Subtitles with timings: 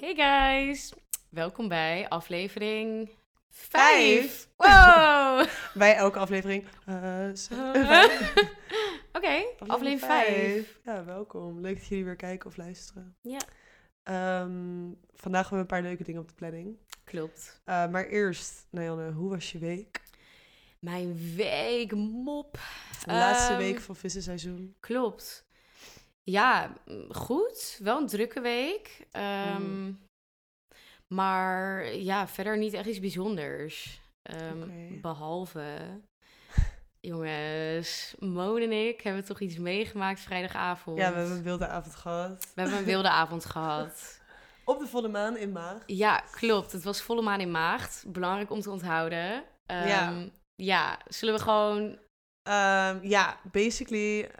[0.00, 0.92] Hey guys,
[1.30, 3.10] welkom bij aflevering
[3.50, 4.30] Vijf.
[4.30, 4.48] 5.
[4.56, 5.46] Wow!
[5.82, 6.64] Bij elke aflevering.
[7.34, 7.48] z-
[9.18, 10.78] Oké, aflevering 5.
[10.84, 11.60] Ja, welkom.
[11.60, 13.16] Leuk dat jullie weer kijken of luisteren.
[13.22, 13.40] Ja.
[14.02, 16.76] Ehm, vandaag hebben we een paar leuke dingen op de planning.
[17.04, 17.60] Klopt.
[17.64, 20.02] Eh, maar eerst, Najanne, hoe was je week?
[20.78, 22.52] Mijn week mop.
[23.04, 24.76] De laatste Ehm, week van vissenseizoen.
[24.80, 25.46] Klopt.
[26.30, 26.72] Ja,
[27.10, 27.78] goed.
[27.82, 29.06] Wel een drukke week.
[29.10, 30.06] Ehm, Mm.
[31.14, 34.00] Maar ja, verder niet echt iets bijzonders.
[34.22, 35.00] Ehm.
[35.00, 35.76] Behalve,
[37.10, 40.98] jongens, Moon en ik hebben toch iets meegemaakt vrijdagavond.
[40.98, 42.52] Ja, we hebben een wilde avond gehad.
[42.54, 44.20] We hebben een wilde avond gehad.
[44.64, 45.82] Op de volle maan in Maag.
[45.86, 46.72] Ja, klopt.
[46.72, 48.04] Het was volle maan in maagd.
[48.08, 49.44] Belangrijk om te onthouden.
[49.66, 50.24] Ehm, Ja.
[50.56, 51.98] ja, zullen we gewoon...
[53.02, 54.30] Ja, basically,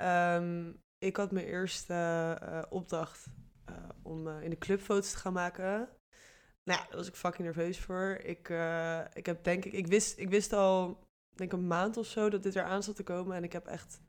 [0.99, 1.95] ik had mijn eerste
[2.41, 3.27] eh, opdracht
[3.65, 5.89] eh, om eh, in de club foto's te gaan maken.
[6.65, 8.21] Nou ja, daar was ik fucking nerveus voor.
[8.23, 8.53] Ik,
[9.13, 10.99] ik heb denk ik, ik wist, ik wist al,
[11.35, 13.37] denk een maand of zo dat dit eraan zat te komen.
[13.37, 14.01] En ik heb echt,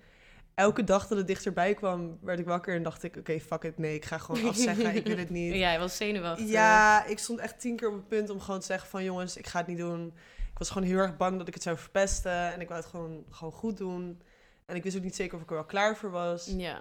[0.60, 3.78] elke dag dat het dichterbij kwam, werd ik wakker en dacht ik, oké, fuck it,
[3.78, 5.54] nee, ik ga gewoon afzeggen, ik wil het niet.
[5.64, 6.48] Ja, hij was zenuwachtig.
[6.48, 9.38] Ja, ik stond echt tien keer op het punt om gewoon te zeggen van jongens,
[9.38, 10.14] ik ga het niet doen.
[10.52, 12.90] Ik was gewoon heel erg bang dat ik het zou verpesten en ik wou het
[12.90, 14.22] gewoon, gewoon goed doen.
[14.70, 16.46] En ik wist ook niet zeker of ik er wel klaar voor was.
[16.58, 16.80] Ja,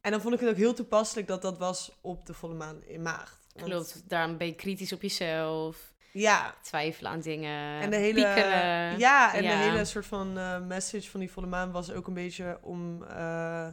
[0.00, 2.82] En dan vond ik het ook heel toepasselijk dat dat was op de volle maan
[2.86, 3.46] in maagd.
[3.54, 4.02] Want- klopt.
[4.08, 5.94] Daarom ben je kritisch op jezelf.
[6.12, 7.80] Ja, Twijfelen aan dingen.
[7.82, 8.98] en de hele, piekeren.
[8.98, 9.50] ja, en Ja.
[9.50, 13.02] de hele soort van eh, message van die volle maan was ook een beetje om
[13.02, 13.68] eh,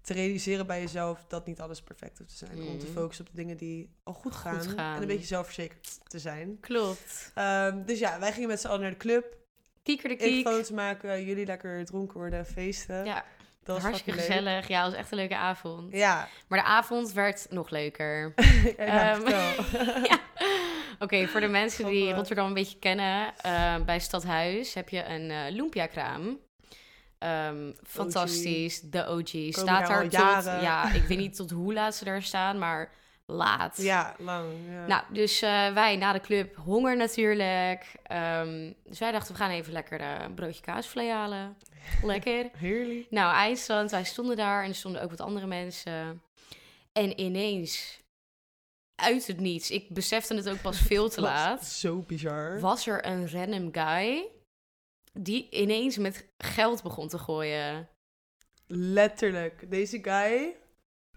[0.00, 2.58] te realiseren bij jezelf dat niet alles perfect hoeft te zijn.
[2.68, 2.92] Om te Mm.
[2.92, 4.96] focussen op de dingen die al goed Goed gaan, gaan.
[4.96, 6.60] en een beetje zelfverzekerd te zijn.
[6.60, 7.30] Klopt.
[7.34, 9.36] Ehm, dus ja, wij gingen met z'n allen naar de club.
[9.86, 10.46] Kieker de Ik kiek.
[10.46, 13.04] foto's maken, jullie lekker dronken worden en feesten.
[13.04, 13.24] Ja,
[13.64, 14.26] dat was hartstikke leuk.
[14.28, 14.68] gezellig.
[14.68, 15.92] Ja, het was echt een leuke avond.
[15.92, 18.32] Ja, Maar de avond werd nog leuker.
[18.76, 19.28] ja, Ehm,
[20.10, 20.18] ja.
[20.98, 25.30] Oké, voor de mensen die Rotterdam een beetje kennen, eh, bij Stadhuis heb je een
[25.30, 26.38] eh Lumpia-kraam.
[27.18, 29.54] Ehm, fantastisch, de OG.
[29.54, 32.90] Staat daar tot, ja, ik weet niet tot hoe laat ze daar staan, maar
[33.26, 33.76] laat.
[33.82, 34.52] ja, lang.
[34.70, 34.86] Ja.
[34.86, 37.94] Nou, dus eh, wij na de club, honger natuurlijk.
[38.02, 41.56] Ehm, dus wij dachten, we gaan even lekker eh, een broodje kaasvlee halen.
[42.02, 42.50] Lekker.
[42.56, 43.06] Heerlijk.
[43.10, 46.22] Nou, eindstand, wij stonden daar en er stonden ook wat andere mensen.
[46.92, 48.00] En ineens,
[49.02, 52.60] uit het niets, ik besefte het ook pas veel te laat, Zo bizar.
[52.60, 54.28] was er een random guy
[55.12, 57.88] die ineens met geld begon te gooien.
[58.66, 59.70] Letterlijk.
[59.70, 60.56] Deze guy,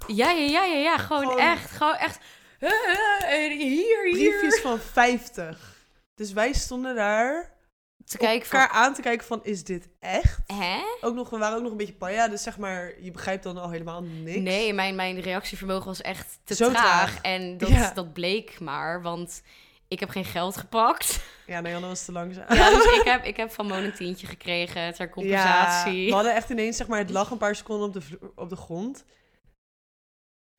[0.08, 2.20] Ja, ja, ja, ja, ja, gewoon, Gewoon- echt, gewoon echt.
[2.60, 3.78] "Huh, huh, en Hier,
[4.14, 4.30] hier.
[4.40, 5.78] briefjes van 50.
[6.16, 7.58] Dus wij stonden daar
[8.06, 10.38] Te kijken van, elkaar aan te kijken van, is dit echt?
[10.48, 10.80] hè?
[11.02, 13.58] Ook nog, we waren ook nog een beetje panja, dus zeg maar, je begrijpt dan
[13.58, 14.40] al helemaal niks.
[14.40, 16.84] Nee, mijn, mijn reactievermogen was echt te Zo traag.
[16.84, 17.22] traag.
[17.22, 17.92] En dat, Ja.
[17.94, 19.42] dat bleek maar, want
[19.88, 21.20] ik heb geen geld gepakt.
[21.46, 22.54] Ja, nee, dat was te langzaam.
[22.56, 26.02] Ja, dus ik heb, ik heb van Moon een tientje gekregen ter compensatie.
[26.02, 28.50] Ja, we hadden echt ineens, zeg maar, het lag een paar seconden op de, op
[28.50, 29.06] de grond.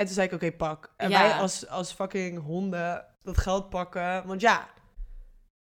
[0.01, 0.93] En toen zei ik, oké, pak.
[0.97, 1.23] En Ja.
[1.23, 4.27] wij als, als fucking honden dat geld pakken.
[4.27, 4.69] Want ja,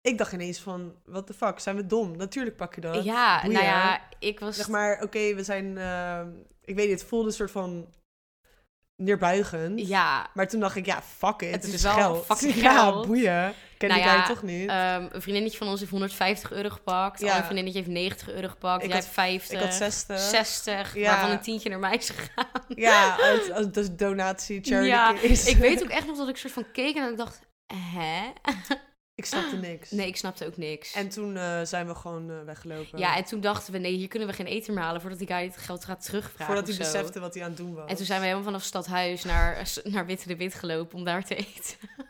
[0.02, 2.18] ik dacht ineens van, what the fuck, zijn we dom?
[2.18, 3.04] Natuurlijk pak je dat.
[3.04, 3.54] ja, Boeien.
[3.54, 4.56] nou ja, ik was...
[4.56, 6.22] Zeg maar, oké, we zijn, eh,
[6.64, 7.94] ik weet niet, het voelde een soort van
[9.00, 9.88] neerbuigend.
[9.88, 12.26] Ja, Maar toen dacht ik, ja, fuck it, Het het, is is wel geld.
[12.26, 13.54] fucking Ja, boeien.
[13.78, 14.70] Ken Nou ik ja, jij toch niet?
[14.70, 17.20] ehm, een vriendinnetje van ons heeft 150 euro gepakt.
[17.22, 17.32] Een Ja.
[17.34, 18.84] ander vriendinnetje heeft 90 euro gepakt.
[18.84, 19.60] Ik Jij had- hebt 50.
[19.60, 20.20] ik had 60.
[20.20, 21.10] 60, Ja.
[21.12, 22.64] waarvan een tientje naar mij is gegaan.
[22.68, 23.16] Ja,
[23.56, 25.50] als, dat is donatie, charity Ja, case.
[25.50, 27.40] ik weet ook echt nog dat ik soort van keek en dat ik dacht,
[27.74, 28.32] hè?
[29.20, 29.92] Ik snapte niks.
[29.92, 30.94] Nee, ik snapte ook niks.
[30.94, 33.00] En toen eh, zijn we gewoon eh, weggelopen.
[33.00, 35.28] Ja, en toen dachten we, nee, hier kunnen we geen eten meer halen voordat die
[35.28, 36.46] guy het geld gaat terugvragen.
[36.46, 37.90] Voordat hij besefte wat hij aan het doen was.
[37.90, 41.24] En toen zijn we helemaal vanaf Stadhuis naar, naar Witte de Wit gelopen om daar
[41.26, 41.78] te eten.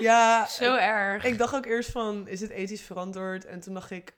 [0.00, 1.24] Ja, Zo erg.
[1.24, 3.44] ik dacht ook eerst van, is het ethisch verantwoord?
[3.44, 4.16] En toen dacht ik,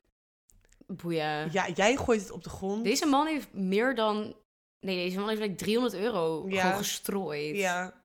[0.86, 1.48] Boeien.
[1.52, 2.84] ja, jij gooit het op de grond.
[2.84, 4.36] Deze man heeft meer dan...
[4.80, 6.60] Nee, deze man heeft like 300 euro Ja.
[6.62, 7.56] gewoon gestrooid.
[7.56, 8.01] Ja.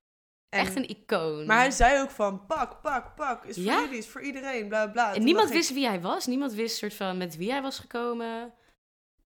[0.48, 1.46] En- Echt een icoon.
[1.46, 3.44] Maar hij zei ook van, pak, pak, pak.
[3.44, 3.80] Is voor Ja?
[3.80, 5.08] jullie, is voor iedereen, bla, bla.
[5.08, 6.26] En Toen niemand ik, wist wie hij was.
[6.26, 8.52] Niemand wist soort van met wie hij was gekomen.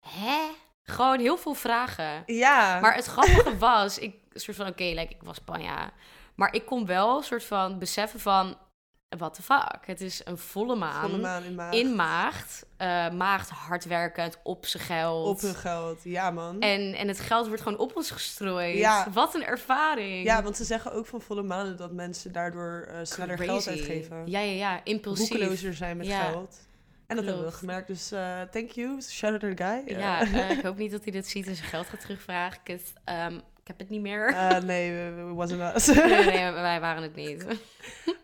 [0.00, 0.38] Hè?
[0.82, 2.22] Gewoon heel veel vragen.
[2.26, 2.80] Ja.
[2.80, 5.90] Maar het grappige was, ik soort van, oké, like, ik was panja.
[6.34, 8.58] Maar ik kon wel soort van beseffen van,
[9.08, 9.78] what the fuck?
[9.86, 11.72] Het is een volle maan, Volle maan in maag.
[11.72, 12.66] in maagd.
[12.76, 13.08] eh
[13.48, 15.26] hardwerkend, op zijn geld.
[15.28, 16.00] Op hun geld.
[16.04, 16.60] Ja, man.
[16.60, 18.76] En, en het geld wordt gewoon op ons gestrooid.
[18.78, 19.06] Ja.
[19.12, 20.24] Wat een ervaring.
[20.24, 24.22] Ja, want ze zeggen ook van volle maanden dat mensen daardoor eh, sneller geld uitgeven.
[24.26, 24.80] Ja, ja, ja.
[24.84, 25.28] Impulsief.
[25.30, 26.20] Roekelozer zijn met Ja.
[26.30, 26.58] geld.
[27.06, 27.86] En dat hebben we gemerkt.
[27.86, 29.02] Dus eh, thank you.
[29.02, 29.98] Shout out to the guy.
[29.98, 32.60] Ja, ik hoop niet dat hij dit ziet en zijn geld gaat terugvragen.
[33.04, 34.28] um, heb het niet meer.
[34.28, 35.86] Eh, nee, we- wasn't us.
[35.96, 37.46] nee, nee, wij waren het niet.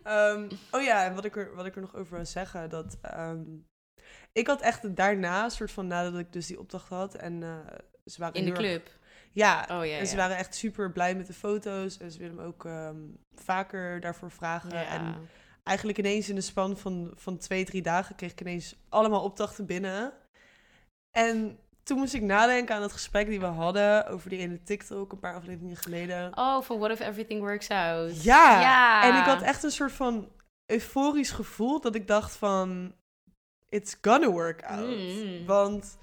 [0.02, 2.98] Ehm, oh ja, en wat ik, er, wat ik er nog over wil zeggen, dat
[3.02, 3.42] ehm,
[4.32, 7.58] ik had echt daarna, soort van nadat ik dus die opdracht had en eh,
[8.04, 8.88] ze waren In de club.
[9.32, 10.20] ja, Oh ja, en ze ja.
[10.20, 12.96] waren echt super blij met de foto's en ze willen me ook ehm,
[13.34, 14.70] vaker daarvoor vragen.
[14.70, 14.86] Ja.
[14.86, 15.28] En
[15.62, 19.66] eigenlijk ineens in de span van, van twee, drie dagen kreeg ik ineens allemaal opdrachten
[19.66, 20.12] binnen.
[21.10, 25.12] En toen moest ik nadenken aan het gesprek die we hadden over die ene TikTok
[25.12, 26.38] een paar afleveringen geleden.
[26.38, 28.22] Oh, van What If Everything Works Out.
[28.22, 28.60] Ja.
[28.60, 29.02] ja.
[29.02, 30.28] En ik had echt een soort van
[30.66, 32.94] euforisch gevoel dat ik dacht van,
[33.68, 34.96] it's gonna work out.
[34.96, 35.46] Mm.
[35.46, 35.98] Want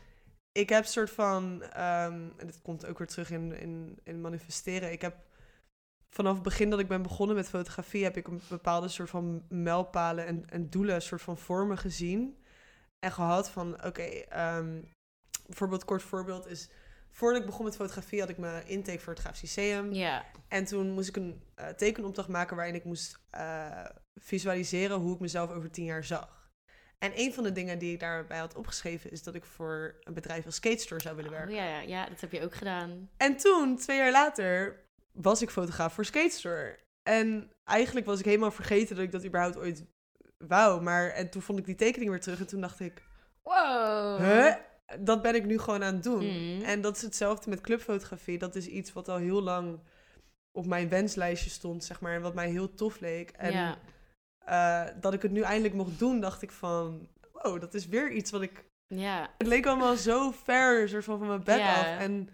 [0.52, 4.92] ik heb soort van, ehm, en dit komt ook weer terug in, in, in manifesteren.
[4.92, 5.16] Ik heb
[6.10, 9.46] vanaf het begin dat ik ben begonnen met fotografie, heb ik een bepaalde soort van
[9.50, 12.40] mijlpalen en, en doelen, soort van vormen gezien.
[13.00, 14.82] En gehad van, oké, ehm,
[15.52, 16.70] bijvoorbeeld, kort voorbeeld is,
[17.10, 19.94] voordat ik begon met fotografie had ik mijn intake voor het Grafisch Lyceum.
[19.94, 20.26] Ja.
[20.48, 25.20] En toen moest ik een eh, tekenopdracht maken waarin ik moest eh, visualiseren hoe ik
[25.20, 26.40] mezelf over tien jaar zag.
[27.00, 30.14] En een van de dingen die ik daarbij had opgeschreven is dat ik voor een
[30.14, 31.56] bedrijf als Skate Store zou willen Oh, werken.
[31.56, 33.10] ja, ja, ja, dat heb je ook gedaan.
[33.18, 34.80] En toen, twee jaar later,
[35.12, 36.80] was ik fotograaf voor Skate Store.
[37.04, 39.86] En eigenlijk was ik helemaal vergeten dat ik dat überhaupt ooit
[40.38, 40.82] wou.
[40.82, 43.02] Maar en toen vond ik die tekening weer terug en toen dacht ik,
[43.44, 44.18] Wow.
[44.20, 44.54] huh?
[45.00, 46.26] Dat ben ik nu gewoon aan het doen.
[46.26, 46.62] Mm.
[46.62, 48.38] En dat is hetzelfde met clubfotografie.
[48.38, 49.80] Dat is iets wat al heel lang
[50.52, 52.14] op mijn wenslijstje stond, zeg maar.
[52.14, 53.30] En wat mij heel tof leek.
[53.30, 53.78] En ja.
[54.40, 57.08] eh, dat ik het nu eindelijk mocht doen, dacht ik van...
[57.34, 58.66] Wow, dat is weer iets wat ik...
[58.88, 59.30] Ja.
[59.38, 61.80] Het leek allemaal zo ver, soort van van mijn bed Ja.
[61.80, 62.00] af.
[62.00, 62.30] En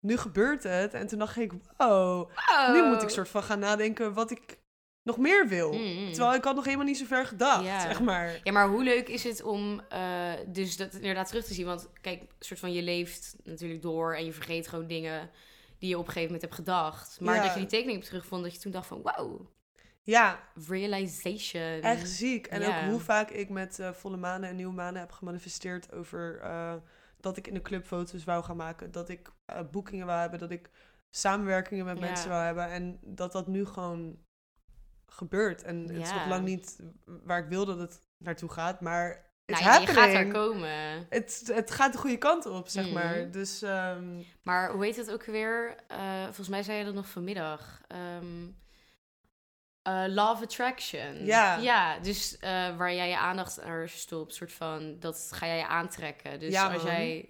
[0.00, 0.94] nu gebeurt het.
[0.94, 2.72] En toen dacht ik, wow, Oh.
[2.72, 4.58] nu moet ik soort van gaan nadenken wat ik
[5.04, 5.72] nog meer wil.
[5.72, 6.12] Mm.
[6.12, 7.80] Terwijl ik had nog helemaal niet zo ver gedacht, Ja.
[7.80, 8.40] zeg maar.
[8.42, 11.66] Ja, maar hoe leuk is het om eh, dus dat inderdaad terug te zien?
[11.66, 15.30] Want kijk, soort van je leeft natuurlijk door en je vergeet gewoon dingen
[15.78, 17.20] die je op een gegeven moment hebt gedacht.
[17.20, 17.42] Maar Ja.
[17.42, 19.40] dat je die tekening hebt teruggevonden, dat je toen dacht van wow,
[20.02, 21.80] Ja, realization.
[21.80, 22.46] Echt ziek.
[22.46, 22.66] En Ja.
[22.84, 26.74] ook hoe vaak ik met eh, volle manen en nieuwe manen heb gemanifesteerd over eh,
[27.20, 28.90] dat ik in de club foto's wou gaan maken.
[28.90, 29.28] Dat ik
[29.70, 30.38] boekingen wou hebben.
[30.38, 30.70] Dat ik
[31.10, 32.68] samenwerkingen met mensen wou hebben.
[32.70, 34.16] En dat dat nu gewoon
[35.16, 35.62] gebeurt.
[35.62, 38.80] En het is nog lang niet waar ik wil dat het naartoe gaat.
[38.80, 39.10] Maar
[39.44, 40.32] it's nou ja, gaat daar happening.
[40.32, 41.06] komen.
[41.08, 42.94] Het, het gaat de goede kant op, zeg Mhm.
[42.94, 43.30] maar.
[43.30, 45.74] Dus ehm, Maar hoe heet het ook weer?
[45.88, 47.80] Eh, volgens mij zei je dat nog vanmiddag.
[49.82, 51.24] Eh, law of attraction.
[51.24, 51.56] Ja.
[51.56, 55.66] Ja, dus eh, waar jij je aandacht naar stopt, soort van, dat ga jij je
[55.66, 56.40] aantrekken.
[56.40, 57.28] Dus Ja, als jij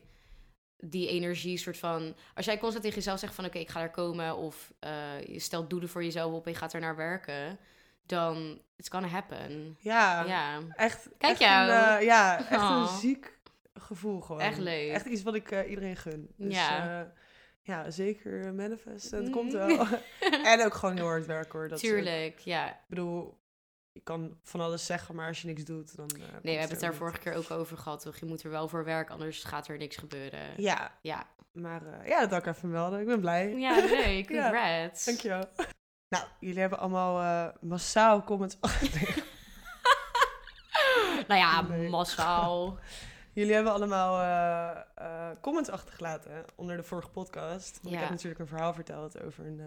[0.86, 3.90] die energie, soort van, als jij constant tegen jezelf zegt van, oké, ik ga daar
[3.90, 7.58] komen, of eh, je stelt doelen voor jezelf op en je gaat er naar werken,
[8.06, 9.76] dan it's gonna happen.
[9.80, 11.70] ja, Ja, echt, Kijk echt jou.
[11.70, 12.88] Een, eh, ja, echt Oh.
[12.92, 13.38] een ziek
[13.74, 14.40] gevoel gewoon.
[14.40, 14.92] Echt leuk.
[14.92, 16.28] Echt iets wat ik eh, iedereen gun.
[16.36, 17.12] Dus, Ja.
[17.62, 17.90] ja.
[17.90, 19.18] zeker manifesten.
[19.18, 19.32] Het Mm.
[19.32, 19.86] komt wel.
[20.52, 21.68] en ook gewoon heel hard werken hoor.
[21.68, 22.68] Dat tuurlijk, ja.
[22.70, 23.38] ik bedoel,
[23.94, 26.08] je kan van alles zeggen, maar als je niks doet, dan...
[26.08, 28.16] eh, Nee, we hebben het daar vorige keer ook over gehad, toch?
[28.16, 30.40] Je moet er wel voor werken, anders gaat er niks gebeuren.
[30.56, 33.00] Ja, Ja, maar eh, ja, dat wil ik even melden.
[33.00, 33.54] Ik ben blij.
[33.56, 34.28] ja leuk.
[34.38, 35.04] Ja, Congrats.
[35.04, 35.44] Dankjewel.
[36.08, 38.56] Nou, jullie hebben allemaal eh, massaal comments
[41.28, 41.88] Nou ja, Nee.
[41.88, 42.78] massaal.
[43.32, 44.84] Jullie hebben allemaal
[45.40, 47.78] comments achtergelaten onder de vorige podcast.
[47.82, 47.94] Want Ja.
[47.94, 49.60] ik heb natuurlijk een verhaal verteld over een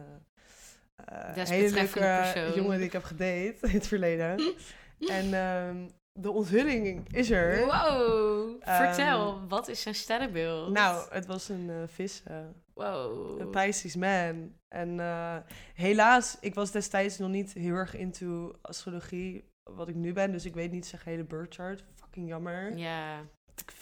[1.33, 2.53] hele leuke persoon.
[2.53, 4.53] jongen die ik heb gedate in het verleden.
[5.19, 5.87] en ehm,
[6.19, 7.65] de onthulling is er.
[7.65, 8.55] Wow.
[8.59, 10.71] Ehm, Vertel, wat is zijn sterrenbeeld?
[10.71, 12.37] Nou, het was een eh, vis, eh,
[12.73, 13.39] wow.
[13.39, 14.55] een Pisces man.
[14.67, 15.37] En eh,
[15.73, 20.31] helaas, ik was destijds nog niet heel erg into astrologie, wat ik nu ben.
[20.31, 21.83] Dus ik weet niet zijn hele birth chart.
[21.95, 22.77] Fucking jammer.
[22.77, 23.25] Ja.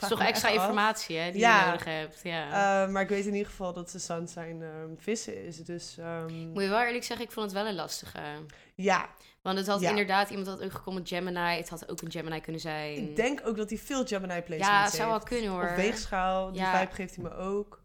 [0.01, 1.59] Is toch extra informatie, hè, die Ja.
[1.59, 2.19] je nodig hebt.
[2.23, 2.45] Ja.
[2.83, 5.57] Eh, maar ik weet in ieder geval dat zijn sun zijn ehm, vissen is.
[5.57, 8.19] Dus ehm, Moet je wel eerlijk zeggen, ik vond het wel een lastige.
[8.75, 9.09] ja,
[9.41, 9.89] Want het had Ja.
[9.89, 11.57] inderdaad, iemand had ook gekomen met Gemini.
[11.57, 12.95] Het had ook een Gemini kunnen zijn.
[12.97, 14.95] ik denk ook dat hij veel Gemini placements ja, het heeft.
[14.95, 15.73] zou wel kunnen hoor.
[15.75, 16.79] Weegschaal, die Ja.
[16.79, 17.83] vibe geeft hij me ook.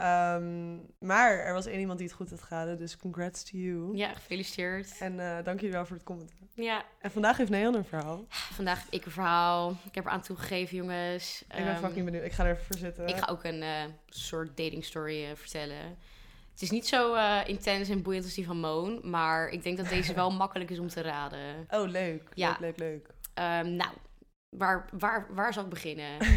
[0.00, 3.96] Ehm, maar er was één iemand die het goed had geraden, dus congrats to you.
[3.96, 4.96] Ja, gefeliciteerd.
[4.98, 6.36] En eh, dank jullie wel voor het commenten.
[6.54, 8.24] Ja, En vandaag heeft Neon een verhaal.
[8.28, 9.70] vandaag heb ik een verhaal.
[9.70, 11.42] Ik heb er aan toegegeven, jongens.
[11.48, 12.24] ik ben Ehm, fucking benieuwd.
[12.24, 13.06] Ik ga er even voor zitten.
[13.08, 15.96] Ik ga ook een eh, soort dating story eh, vertellen.
[16.52, 17.14] Het is niet zo
[17.46, 20.78] intens en boeiend als die van Moon, maar ik denk dat deze wel makkelijk is
[20.78, 21.66] om te raden.
[21.70, 22.28] Oh, leuk.
[22.34, 22.56] Ja.
[22.60, 23.08] Leuk, leuk, leuk.
[23.34, 23.90] Ehm, nou,
[24.50, 26.18] waar, waar, waar zal ik beginnen?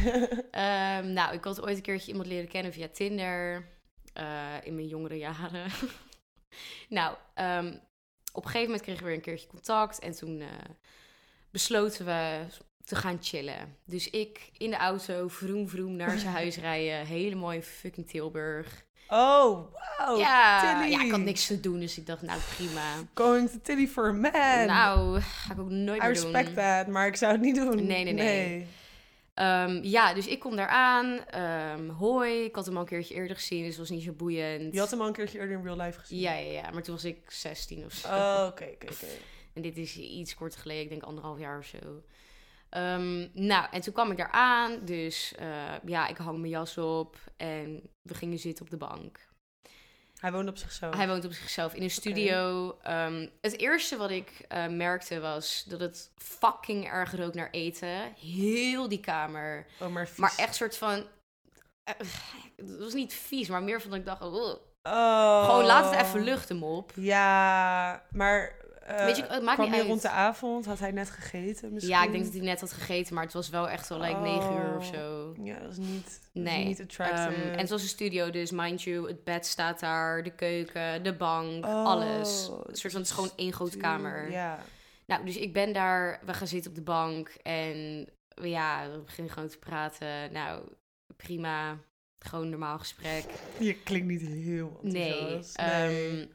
[0.52, 3.68] Ehm, nou, ik had ooit een keertje iemand leren kennen via Tinder
[4.14, 5.72] eh, in mijn jongere jaren.
[6.90, 7.68] nou, ehm,
[8.32, 10.48] op een gegeven moment kregen we weer een keertje contact en toen eh,
[11.50, 12.46] besloten we
[12.84, 13.78] te gaan chillen.
[13.86, 18.86] Dus ik in de auto, vroom vroom naar zijn huis rijden, hele mooie fucking Tilburg.
[19.14, 20.92] Oh, wow, ja, Tilly.
[20.92, 22.94] ja, ik had niks te doen, dus ik dacht, nou prima.
[23.14, 24.66] Going to Tilly for a man.
[24.68, 26.56] Nou, ga ik ook nooit I meer respect doen.
[26.56, 27.88] that, maar ik zou het niet doen.
[27.88, 28.68] Nee, nee, nee.
[29.34, 31.26] Ehm, ja, dus ik kom daar aan.
[31.26, 34.12] Ehm, hoi, ik had hem al een keertje eerder gezien, dus het was niet zo
[34.12, 34.74] boeiend.
[34.74, 36.20] Je had hem al een keertje eerder in real life gezien?
[36.20, 38.08] Ja, ja, ja, maar toen was ik 16 of zo.
[38.08, 39.06] Oh, oké, oké, oké.
[39.54, 41.78] En dit is iets kort geleden, ik denk anderhalf jaar of zo.
[42.74, 44.80] Ehm, nou, en toen kwam ik daar aan.
[44.86, 49.20] Dus eh, ja, ik hang mijn jas op en we gingen zitten op de bank.
[50.20, 50.96] Hij woonde op zichzelf.
[50.96, 52.78] Hij woont op zichzelf in een studio.
[52.82, 58.14] Ehm, het eerste wat ik eh, merkte was dat het fucking erg rook naar eten.
[58.20, 59.66] Heel die kamer.
[59.80, 60.18] Oh, maar vies.
[60.18, 61.08] Maar echt soort van...
[61.84, 61.94] eh,
[62.56, 64.22] het was niet vies, maar meer van dat ik dacht...
[64.22, 64.56] oh,
[64.90, 65.46] Oh.
[65.46, 66.92] gewoon laat het even luchten op.
[66.96, 68.56] Ja, maar...
[68.86, 69.88] eh, Weet je, het maakt kwam niet uit.
[69.88, 70.66] rond de avond?
[70.66, 71.94] Had hij net gegeten misschien?
[71.96, 74.20] Ja, ik denk dat hij net had gegeten, maar het was wel echt wel like
[74.20, 74.94] 9 uur of Oh.
[74.94, 75.34] zo.
[75.44, 76.62] Ja, dat is niet, dat Nee.
[76.62, 77.42] is niet attractive.
[77.42, 81.04] Ehm, en het was een studio, dus mind you, het bed staat daar, de keuken,
[81.04, 82.50] de bank, Oh, alles.
[82.66, 84.32] Een soort van, het is gewoon één grote kamer.
[84.32, 84.60] Ja.
[85.06, 88.08] Nou, dus ik ben daar, we gaan zitten op de bank en
[88.42, 90.32] ja, we beginnen gewoon te praten.
[90.32, 90.62] Nou,
[91.18, 91.78] prima,
[92.20, 93.24] gewoon normaal gesprek.
[93.60, 95.56] Je klinkt niet heel Nee, enthousiast.
[95.58, 96.26] ehm,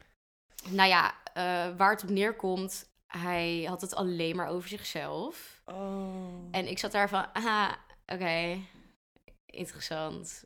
[0.68, 5.62] nou ja, eh, waar het op neerkomt, hij had het alleen maar over zichzelf.
[5.64, 6.48] Oh.
[6.50, 7.72] En ik zat daar van, ah,
[8.06, 8.58] oké,
[9.46, 10.44] interessant.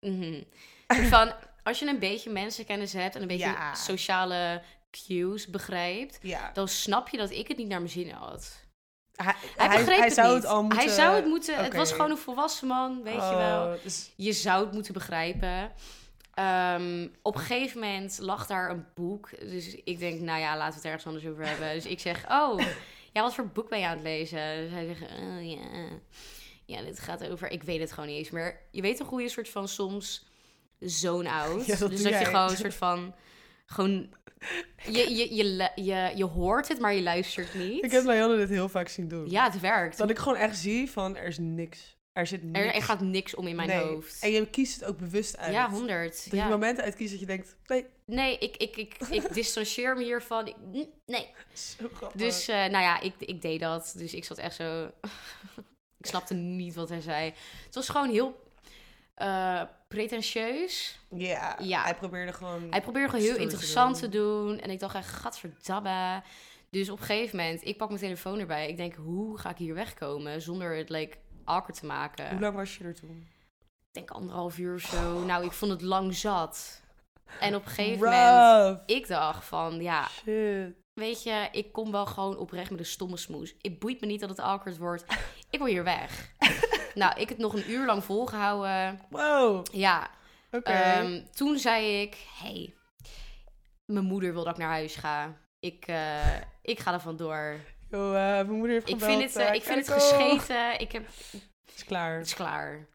[0.00, 0.42] Mhm.
[0.86, 3.74] Van, als je een beetje mensenkennis hebt en een beetje Ja.
[3.74, 4.62] sociale
[5.06, 6.50] cues begrijpt, Ja.
[6.52, 8.66] dan snap je dat ik het niet naar mijn zin had.
[9.14, 10.42] Hij, Hij begreep het zou niet.
[10.42, 10.78] het al moeten...
[10.78, 11.64] Hij zou het moeten.
[11.64, 13.78] Het was gewoon een volwassen man, weet je Oh, wel.
[13.82, 15.72] dus- Je zou het moeten begrijpen.
[16.38, 19.30] Ehm, op een gegeven moment lag daar een boek.
[19.40, 21.74] Dus ik denk, nou ja, laten we het ergens anders over hebben.
[21.74, 22.60] Dus ik zeg, oh,
[23.12, 24.56] ja, wat voor boek ben je aan het lezen?
[24.62, 25.88] Dus hij zegt, oh ja,
[26.64, 27.50] ja, dit gaat over...
[27.50, 28.60] Ik weet het gewoon niet eens meer.
[28.70, 30.26] Je weet toch hoe je soort van soms
[30.78, 31.22] zo'n.
[31.22, 31.46] Ja,
[31.78, 33.14] dat dus dat je gewoon een soort van...
[33.66, 34.08] Gewoon...
[34.90, 37.84] Je, je, je, je, je hoort het, maar je luistert niet.
[37.84, 39.30] Ik heb Marianne dit heel vaak zien doen.
[39.30, 39.98] Ja, het werkt.
[39.98, 41.97] Dat ik gewoon echt zie van, er is niks.
[42.12, 42.58] Er zit niks.
[42.58, 43.78] Er, er gaat niks om in mijn Nee.
[43.78, 44.22] hoofd.
[44.22, 45.52] En je kiest het ook bewust uit.
[45.52, 46.14] Ja, 100.
[46.14, 46.48] Dat je Ja.
[46.48, 50.46] momenten uitkiest dat je denkt, nee, Nee, ik, ik, ik, ik distancieer me hiervan.
[50.46, 50.54] Ik,
[51.06, 51.26] nee.
[51.52, 52.20] zo grappig.
[52.20, 53.94] Dus, eh, nou ja, ik, ik deed dat.
[53.96, 54.90] Dus ik zat echt zo...
[56.00, 57.32] ik snapte niet wat hij zei.
[57.64, 58.46] Het was gewoon heel
[59.14, 60.98] eh, pretentieus.
[61.16, 61.82] ja, Ja.
[61.82, 62.66] hij probeerde gewoon...
[62.70, 64.46] Hij probeerde gewoon heel te interessant te doen.
[64.46, 64.58] doen.
[64.60, 66.22] En ik dacht echt, gadverdamme.
[66.70, 68.68] Dus op een gegeven moment, ik pak mijn telefoon erbij.
[68.68, 71.16] Ik denk, hoe ga ik hier wegkomen zonder het like,
[71.48, 72.30] awkward te maken?
[72.30, 73.26] Hoe lang was je er toen?
[73.88, 75.24] Ik denk anderhalf uur of zo.
[75.24, 76.82] Nou, ik vond het lang zat.
[77.40, 80.74] En op een gegeven moment, ik dacht van, ja, Shit.
[80.92, 83.54] weet je, ik kom wel gewoon oprecht met een stomme smoes.
[83.60, 85.04] Het boeit me niet dat het awkward wordt.
[85.50, 86.32] Ik wil hier weg.
[86.94, 89.00] nou, ik heb het nog een uur lang volgehouden.
[89.10, 89.66] Wow.
[89.72, 90.10] Ja,
[90.50, 90.70] Oké.
[90.70, 92.74] ehm, toen zei ik, hey,
[93.84, 95.36] mijn moeder wil dat ik naar huis ga.
[95.60, 97.60] Ik, eh, ik ga er vandoor.
[97.90, 100.80] Yo, mijn moeder heeft Ik vind het, ik vind het gescheten.
[100.80, 102.16] Ik heb, Het is klaar.
[102.18, 102.86] het is klaar.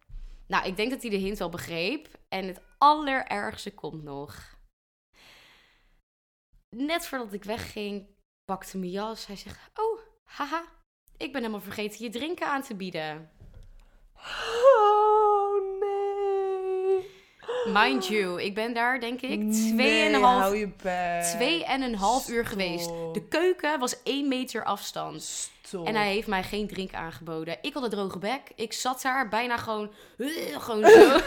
[0.47, 2.07] Nou, ik denk dat hij de hint wel begreep.
[2.29, 4.57] En het allerergste komt nog.
[6.75, 8.07] Net voordat ik wegging,
[8.45, 9.25] pakte mijn jas.
[9.25, 10.63] Hij zegt, oh, haha,
[11.17, 13.31] ik ben helemaal vergeten je drinken aan te bieden.
[14.77, 15.12] Oh.
[17.65, 20.69] Mind you, ik ben daar denk ik Nee, hou je
[21.31, 22.89] twee en een half uur geweest.
[23.13, 25.23] De keuken was één meter afstand.
[25.23, 25.87] Stop.
[25.87, 27.57] En hij heeft mij geen drink aangeboden.
[27.61, 28.41] Ik had een droge bek.
[28.55, 29.91] Ik zat daar bijna gewoon...
[30.57, 31.19] gewoon zo.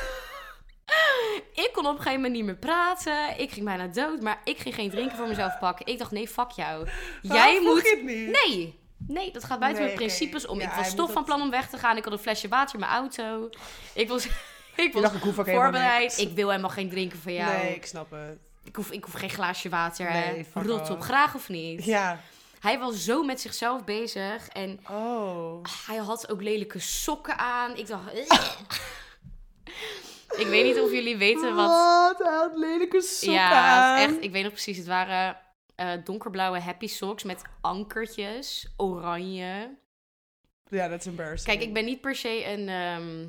[1.64, 3.38] ik kon op een gegeven moment niet meer praten.
[3.38, 4.21] Ik ging bijna dood.
[4.21, 5.87] Maar ik ging geen drinken voor mezelf pakken.
[5.87, 6.88] Ik dacht, nee, fuck jou.
[7.23, 7.97] Jij moet...
[8.02, 8.45] niet?
[8.45, 8.78] Nee.
[9.09, 10.61] Nee, dat gaat buiten Nee, mijn principes om.
[10.61, 11.97] ik was toch moet van plan om weg te gaan.
[11.97, 13.50] Ik had een flesje water in mijn auto.
[13.95, 14.28] Ik was,
[14.76, 16.18] ik was dacht, ik hoef ook voorbereid.
[16.18, 17.56] Ik wil helemaal geen drinken van jou.
[17.56, 18.38] Nee, ik snap het.
[18.64, 20.12] Ik, hoef, ik hoef geen glaasje water.
[20.12, 21.85] Nee, Rot op, graag of niet.
[21.85, 22.21] Ja.
[22.61, 24.49] Hij was zo met zichzelf bezig.
[24.49, 25.64] En Oh.
[25.87, 27.76] hij had ook lelijke sokken aan.
[27.76, 28.02] Ik dacht...
[30.37, 31.66] Ik weet niet of jullie weten wat...
[31.68, 32.18] Wat?
[32.18, 34.23] Hij had lelijke sokken ja, echt.
[34.23, 34.76] Ik weet nog precies.
[34.76, 35.38] Het waren
[35.75, 38.68] eh, donkerblauwe happy socks met ankertjes.
[38.76, 39.76] Oranje.
[40.68, 41.56] Ja, dat is embarrassing.
[41.56, 42.68] Kijk, ik ben niet per se een...
[42.68, 43.26] ehm,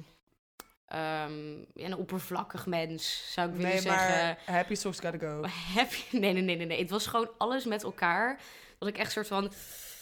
[0.88, 4.26] ehm, een oppervlakkig mens, zou ik willen Nee, zeggen.
[4.26, 5.46] maar happy socks gotta go.
[5.76, 5.98] Happy...
[6.12, 6.80] Nee, nee, nee, nee, nee.
[6.80, 8.40] Het was gewoon alles met elkaar.
[8.78, 9.52] Dat ik echt soort van...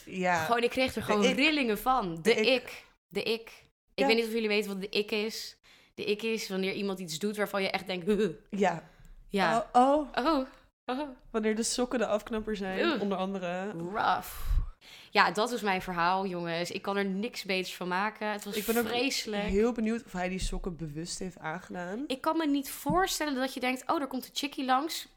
[0.05, 0.43] Ja.
[0.43, 1.35] Gewoon, ik kreeg er gewoon ik.
[1.35, 2.15] rillingen van.
[2.15, 2.45] De, De ik.
[2.63, 2.83] ik.
[3.07, 3.63] De ik.
[3.93, 5.57] Ik weet niet of jullie weten wat de ik is.
[5.93, 8.05] De ik is wanneer iemand iets doet waarvan je echt denkt...
[8.05, 8.83] "Huh." Ja.
[9.29, 9.69] Ja.
[9.71, 10.47] Oh, oh, Oh.
[10.85, 11.09] oh.
[11.31, 13.01] wanneer de sokken de afknapper zijn, Ugh.
[13.01, 13.71] onder andere.
[13.71, 14.31] Rough.
[15.11, 16.71] Ja, dat is mijn verhaal, jongens.
[16.71, 18.31] Ik kan er niks beters van maken.
[18.31, 19.43] Het was Ik ben ook vreselijk.
[19.43, 22.03] Heel benieuwd of hij die sokken bewust heeft aangedaan.
[22.07, 25.07] Ik kan me niet voorstellen dat je denkt, oh, daar komt een chickie langs.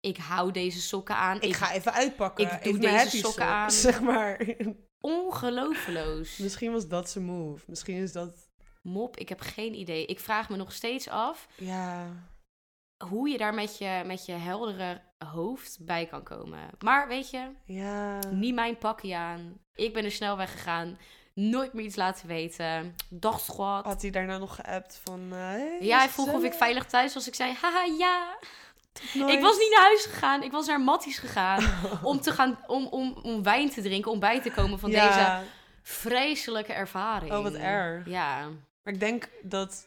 [0.00, 1.40] Ik hou deze sokken aan.
[1.40, 2.44] Ik ga even uitpakken.
[2.44, 3.70] ik doe Even deze sokken sok, aan.
[3.70, 4.46] Zeg maar.
[5.00, 6.34] Ongelooflijk.
[6.38, 7.64] Misschien was dat zijn move.
[7.66, 8.48] Misschien is dat...
[8.82, 10.06] Mop, ik heb geen idee.
[10.06, 12.12] Ik vraag me nog steeds af Ja.
[13.08, 16.58] hoe je daar met je, met je heldere hoofd bij kan komen.
[16.78, 18.18] Maar weet je, Ja.
[18.30, 19.58] niet mijn pakje aan.
[19.74, 20.98] Ik ben er snel weggegaan.
[21.34, 22.94] Nooit meer iets laten weten.
[23.10, 23.84] Dag squad.
[23.84, 25.20] Had hij daarna nog geappt van...
[25.32, 27.26] eh, hey, Ja, hij vroeg of ik veilig thuis was.
[27.26, 28.36] Ik zei, haha, ja.
[29.12, 30.42] Ik was niet naar huis gegaan.
[30.42, 31.64] Ik was naar Matties gegaan
[32.02, 35.42] om, te gaan, om, om, om wijn te drinken, om bij te komen van deze
[35.82, 37.32] vreselijke ervaring.
[37.32, 38.06] Oh, wat erg.
[38.08, 38.48] Ja.
[38.82, 39.86] Maar ik denk dat,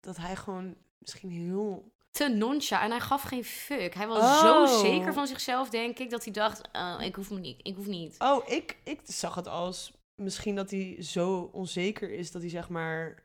[0.00, 1.94] dat hij gewoon misschien heel...
[2.16, 2.82] Te noncha.
[2.82, 3.94] En hij gaf geen fuck.
[3.94, 4.40] Hij was Oh.
[4.66, 7.60] zo zeker van zichzelf, denk ik, dat hij dacht, oh, ik hoef me niet.
[7.62, 8.14] Ik hoef niet.
[8.18, 12.68] Oh, ik, ik zag het als misschien dat hij zo onzeker is dat hij zeg
[12.68, 13.24] maar...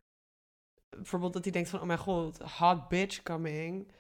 [0.98, 3.92] Bijvoorbeeld dat hij denkt van, oh mijn god, hot bitch coming.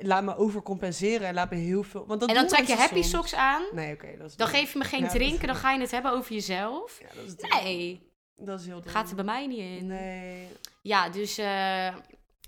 [0.00, 2.06] Laat me overcompenseren en laat me heel veel...
[2.06, 3.10] Want dat en dan trek je happy soms.
[3.10, 3.62] socks aan.
[3.72, 4.46] Nee, oké, Dan dom.
[4.48, 5.46] geef je me geen Ja, drinken.
[5.46, 7.00] Dan ga je het hebben over jezelf.
[7.00, 7.50] Ja, dat is dom.
[7.62, 8.90] Nee, Dat is heel dom.
[8.92, 9.86] gaat er bij mij niet in.
[9.86, 10.48] Nee.
[10.82, 11.94] Ja, dus eh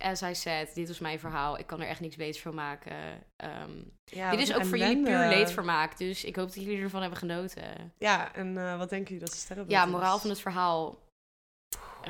[0.02, 1.58] as I said, dit was mijn verhaal.
[1.58, 2.96] Ik kan er echt niks beters van maken.
[3.36, 5.98] Ehm, Ja, dit is ook voor jullie puur leedvermaak.
[5.98, 7.92] Dus ik hoop dat jullie ervan hebben genoten.
[7.98, 10.98] Ja, en eh, wat denken jullie dat ze sterrenbeeld Ja, moraal van het verhaal.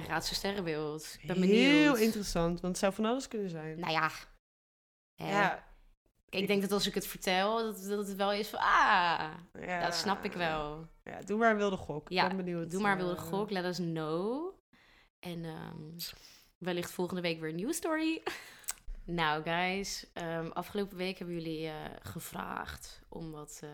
[0.07, 1.17] Raad zijn sterrenbeeld.
[1.21, 1.99] Ik ben Heel benieuwd.
[1.99, 3.81] interessant, want het zou van alles kunnen zijn.
[3.81, 4.11] Nou ja.
[5.15, 5.65] Hè, ja,
[6.29, 8.59] ik denk dat als ik het vertel, dat, dat het wel is van...
[8.59, 9.31] Ah,
[9.61, 10.87] ja, dat snap ik wel.
[11.05, 12.09] Ja, doe maar een wilde gok.
[12.09, 12.71] Ja, ik ben benieuwd.
[12.71, 14.55] Doe maar wilde eh, gok, let us know.
[15.21, 15.99] En ehm,
[16.65, 18.23] wellicht volgende week weer een nieuwe story.
[19.05, 20.07] nou, guys.
[20.13, 23.71] ehm, afgelopen week hebben jullie eh, gevraagd om wat eh,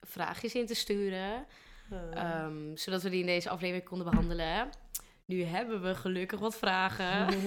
[0.00, 1.46] vraagjes in te sturen.
[1.90, 4.70] eh, ehm, zodat we die in deze aflevering konden behandelen.
[5.24, 7.26] Nu hebben we gelukkig wat vragen.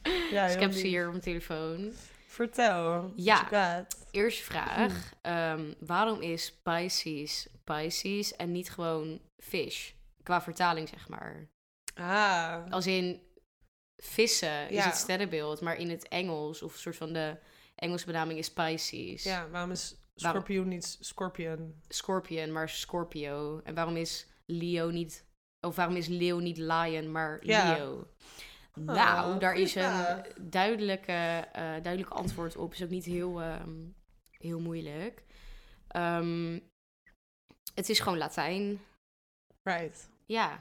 [0.30, 1.92] ja, dus ik heb ze hier op mijn telefoon.
[2.26, 3.12] Vertel.
[3.16, 3.86] Ja.
[4.10, 5.12] Eerste vraag.
[5.22, 9.90] ehm, waarom is Pisces Pisces en niet gewoon fish?
[10.22, 11.48] Qua vertaling, zeg maar.
[11.94, 13.20] Ah, Als in
[14.02, 14.84] vissen is Ja.
[14.84, 17.36] het sterrenbeeld, maar in het Engels, of een soort van de
[17.74, 19.22] Engelse benaming is Pisces.
[19.22, 20.42] ja, waarom is Waarom?
[20.42, 21.80] Scorpio niet Scorpion?
[21.88, 23.60] Scorpion, maar Scorpio.
[23.64, 25.24] En waarom is Leo niet,
[25.60, 27.72] of waarom is Leo niet Lion, maar Ja.
[27.72, 28.08] Leo?
[28.74, 31.12] Nou, daar is een duidelijke,
[31.52, 32.72] eh, duidelijk antwoord op.
[32.72, 33.70] Is ook niet heel, ehm,
[34.30, 35.22] heel moeilijk.
[35.88, 36.58] Ehm,
[37.74, 38.80] het is gewoon Latijn.
[39.62, 40.08] Right.
[40.26, 40.60] Ja.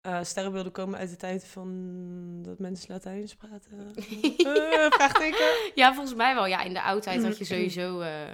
[0.00, 3.94] Eh, sterrenbeelden komen uit de tijd van dat mensen Latijns praten.
[4.38, 5.72] Eh, vraagteken?
[5.74, 6.46] Ja, volgens mij wel.
[6.46, 8.30] Ja, in de oudheid had je sowieso eh,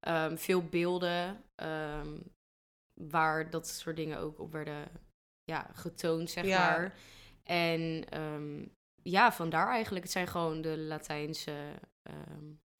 [0.00, 2.18] ehm, veel beelden ehm,
[2.94, 4.88] waar dat soort dingen ook op werden
[5.44, 6.58] ja, getoond, zeg Ja.
[6.58, 6.94] maar.
[7.42, 8.64] En ehm,
[9.02, 10.04] ja, vandaar eigenlijk.
[10.04, 11.52] Het zijn gewoon de Latijnse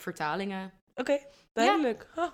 [0.02, 0.72] vertalingen.
[0.94, 1.18] Oké,
[1.52, 2.09] duidelijk.
[2.14, 2.31] Huh,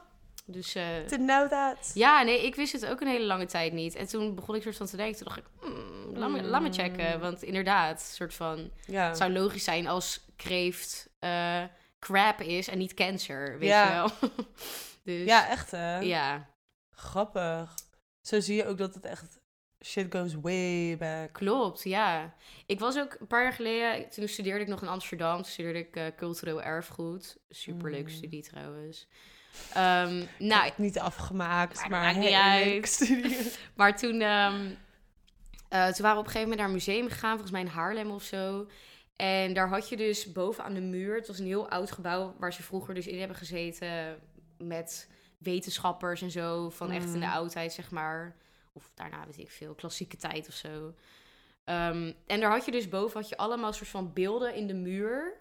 [0.53, 1.91] Dus eh, to know that.
[1.95, 3.95] ja, nee, ik wist het ook een hele lange tijd niet.
[3.95, 5.17] En toen begon ik soort van te denken.
[5.17, 7.15] Toen dacht ik, hmm, laat, me, laat me checken.
[7.15, 7.21] Mm.
[7.21, 8.71] Want inderdaad, soort van...
[8.87, 9.09] Ja.
[9.09, 11.63] Het zou logisch zijn als kreeft eh
[11.99, 13.87] crap is en niet cancer, weet Ja.
[13.87, 14.31] je wel.
[15.05, 15.99] dus ja, echt hè?
[15.99, 16.51] ja,
[16.91, 17.75] Grappig.
[18.21, 19.41] Zo zie je ook dat het echt
[19.85, 21.33] shit goes way back.
[21.33, 22.35] klopt, ja.
[22.67, 25.79] Ik was ook een paar jaar geleden, toen studeerde ik nog in Amsterdam, toen studeerde
[25.79, 27.37] ik eh, cultureel erfgoed.
[27.49, 28.17] Superleuke Mm.
[28.17, 29.09] studie trouwens.
[29.75, 33.11] Ehm, nou, Niet afgemaakt, Maakt- maar maakt niet uit.
[33.77, 34.53] Maar toen, eh,
[35.69, 38.11] toen waren we op een gegeven moment naar een museum gegaan, volgens mij in Haarlem
[38.11, 38.67] of zo.
[39.17, 42.35] En daar had je dus boven aan de muur, het was een heel oud gebouw
[42.39, 44.19] waar ze vroeger dus in hebben gezeten
[44.59, 47.33] met wetenschappers en zo, van echt in de Mm.
[47.33, 48.37] oudheid zeg maar.
[48.73, 50.95] Of daarna weet ik veel, klassieke tijd of zo.
[51.65, 54.75] Ehm, en daar had je dus boven had je allemaal soort van beelden in de
[54.75, 55.41] muur.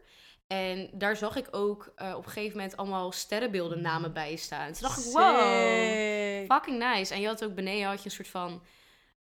[0.51, 4.71] En daar zag ik ook eh, op een gegeven moment allemaal sterrenbeelden namen bij staan.
[4.71, 6.45] Toen dacht ik, wow.
[6.51, 7.13] Fucking nice.
[7.13, 8.63] En je had ook beneden had je een soort van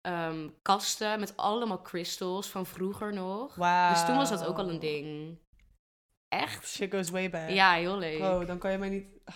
[0.00, 3.54] ehm, kasten met allemaal crystals van vroeger nog.
[3.54, 3.92] Wauw.
[3.92, 5.38] Dus toen was dat ook al een ding.
[6.28, 6.66] Echt?
[6.66, 7.48] Shit goes way back.
[7.48, 8.20] Ja, heel leuk.
[8.20, 9.06] Oh, dan kan je mij niet...
[9.24, 9.34] Ah.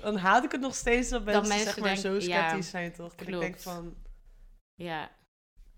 [0.00, 2.92] Dan haat ik het nog steeds dat mensen, mensen zeg maar, zo ja, sceptisch zijn,
[2.92, 3.14] toch?
[3.14, 3.94] Dat ik denk van...
[4.74, 5.10] Ja,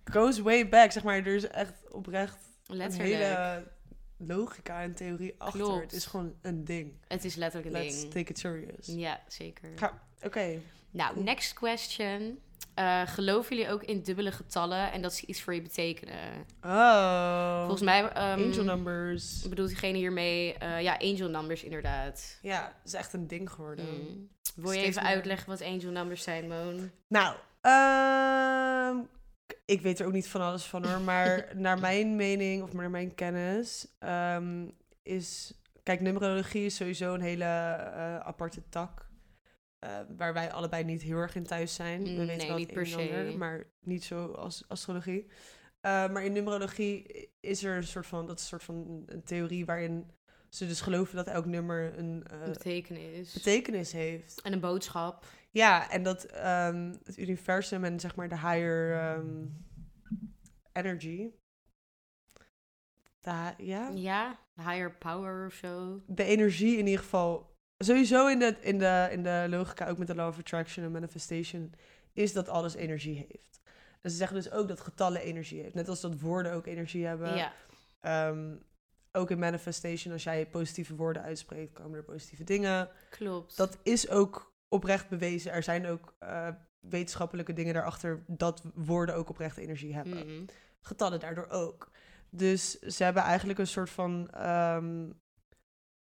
[0.05, 1.16] Goes way back, zeg maar.
[1.16, 3.12] Er is echt oprecht een letterlijk.
[3.12, 3.71] hele
[4.26, 5.61] logica en theorie achter.
[5.61, 5.82] Klopt.
[5.82, 6.92] Het is gewoon een ding.
[7.08, 8.12] Het is letterlijk een Let's ding.
[8.12, 8.87] take it serious.
[8.87, 9.70] Ja, zeker.
[9.76, 10.58] Ja, oké.
[10.90, 12.38] Nou, next question.
[12.74, 16.46] Eh, geloven jullie ook in dubbele getallen en dat ze iets voor je betekenen?
[16.62, 17.58] Oh.
[17.61, 19.48] Volgens mij ehm, Angel numbers.
[19.48, 22.38] bedoelt diegene hiermee, eh, ja, angel numbers inderdaad.
[22.42, 23.85] Ja, is echt een ding geworden.
[23.87, 24.28] Mm.
[24.54, 25.12] Wil je Steeds even meer.
[25.12, 26.90] uitleggen wat angel numbers zijn, Moon?
[27.08, 28.96] Nou, ehm,
[29.65, 31.01] ik weet er ook niet van alles van hoor.
[31.01, 34.69] Maar naar mijn mening, of naar mijn kennis, ehm,
[35.03, 35.55] is...
[35.83, 39.11] Kijk, numerologie is sowieso een hele eh, aparte tak.
[39.79, 42.03] eh, waar wij allebei niet heel erg in thuis zijn.
[42.03, 43.37] We Mm, weten nee, wel niet per ander, se.
[43.38, 45.27] maar niet zo als astrologie.
[45.81, 47.07] Eh, maar in numerologie
[47.41, 50.11] is er een soort van, dat is een soort van een theorie waarin
[50.49, 53.33] ze dus geloven dat elk nummer een Een betekenis.
[53.33, 54.41] betekenis heeft.
[54.43, 55.25] en een boodschap.
[55.53, 59.47] Ja, en dat ehm, het universum en zeg maar de higher ehm,
[60.73, 61.31] energy.
[63.25, 63.91] Hi- ja?
[63.95, 66.03] Ja, higher power of zo.
[66.07, 67.51] de energie in ieder geval.
[67.79, 70.91] Sowieso in de, in, de, in de logica, ook met de law of attraction en
[70.93, 71.73] manifestation,
[72.12, 73.61] is dat alles energie heeft.
[74.01, 75.75] En ze zeggen dus ook dat getallen energie heeft.
[75.75, 77.37] Net als dat woorden ook energie hebben.
[77.37, 77.53] Ja,
[78.01, 78.57] Ehm,
[79.12, 82.88] ook in manifestation, als jij positieve woorden uitspreekt, komen er positieve dingen.
[83.11, 83.57] klopt.
[83.57, 85.52] Dat is ook oprecht bewezen.
[85.52, 86.48] Er zijn ook eh,
[86.80, 90.26] wetenschappelijke dingen daarachter dat woorden ook oprecht energie hebben.
[90.26, 90.44] Mhm.
[90.80, 91.90] Getallen daardoor ook.
[92.30, 95.11] Dus ze hebben eigenlijk een soort van ehm,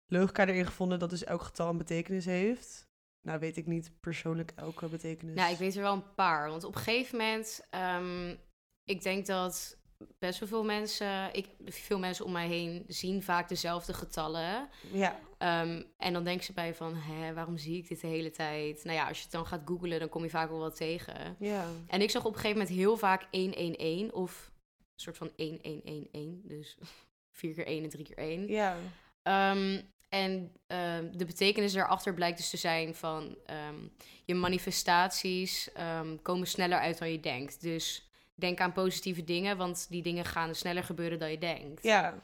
[0.06, 2.90] logica erin gevonden dat dus elk getal een betekenis heeft.
[3.20, 5.34] Nou weet ik niet persoonlijk elke betekenis.
[5.34, 6.48] Nou, ik weet er wel een paar.
[6.48, 8.36] Want op een gegeven moment, ehm,
[8.84, 9.81] ik denk dat
[10.18, 14.68] best wel veel mensen, ik, veel mensen om mij heen zien vaak dezelfde getallen.
[14.92, 18.30] Ja, Ehm, en dan denken ze bij van, hè, waarom zie ik dit de hele
[18.30, 18.84] tijd?
[18.84, 21.36] Nou ja, als je het dan gaat googlen, dan kom je vaak wel wat tegen.
[21.38, 21.64] ja.
[21.86, 26.36] En ik zag op een gegeven moment heel vaak 111 of een soort van 1111.
[26.42, 26.76] Dus
[27.32, 28.46] 4 keer 1 en 3 keer 1.
[28.48, 28.76] Ja,
[29.22, 33.36] Ehm, en ehm, de betekenis daarachter blijkt dus te zijn van
[34.24, 35.68] je manifestaties
[36.22, 37.60] komen sneller uit dan je denkt.
[37.60, 41.82] Dus denk aan positieve dingen, want die dingen gaan sneller gebeuren dan je denkt.
[41.82, 42.14] ja,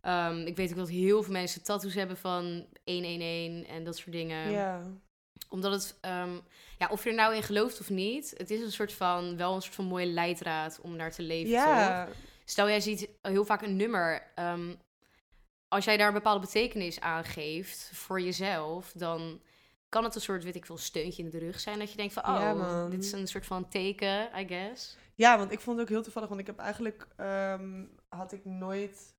[0.00, 4.12] Ehm, ik weet ook dat heel veel mensen tattoos hebben van 111 en dat soort
[4.12, 4.50] dingen.
[4.50, 4.82] ja.
[5.48, 6.32] Omdat het, ehm,
[6.78, 9.54] ja, of je er nou in gelooft of niet, het is een soort van, wel
[9.54, 11.52] een soort van mooie leidraad om naar te leven.
[11.56, 11.64] toch?
[11.66, 12.08] Ja,
[12.44, 14.32] Stel, jij ziet heel vaak een nummer.
[14.34, 14.74] ehm,
[15.68, 19.40] als jij daar een bepaalde betekenis aan geeft voor jezelf, dan
[19.94, 21.78] kan het een soort, weet ik veel, steuntje in de rug zijn.
[21.78, 24.96] Dat je denkt van, oh, Ja, dit is een soort van teken, I guess.
[25.14, 28.44] ja, want ik vond het ook heel toevallig, want ik heb eigenlijk, ehm, had ik
[28.44, 29.14] nooit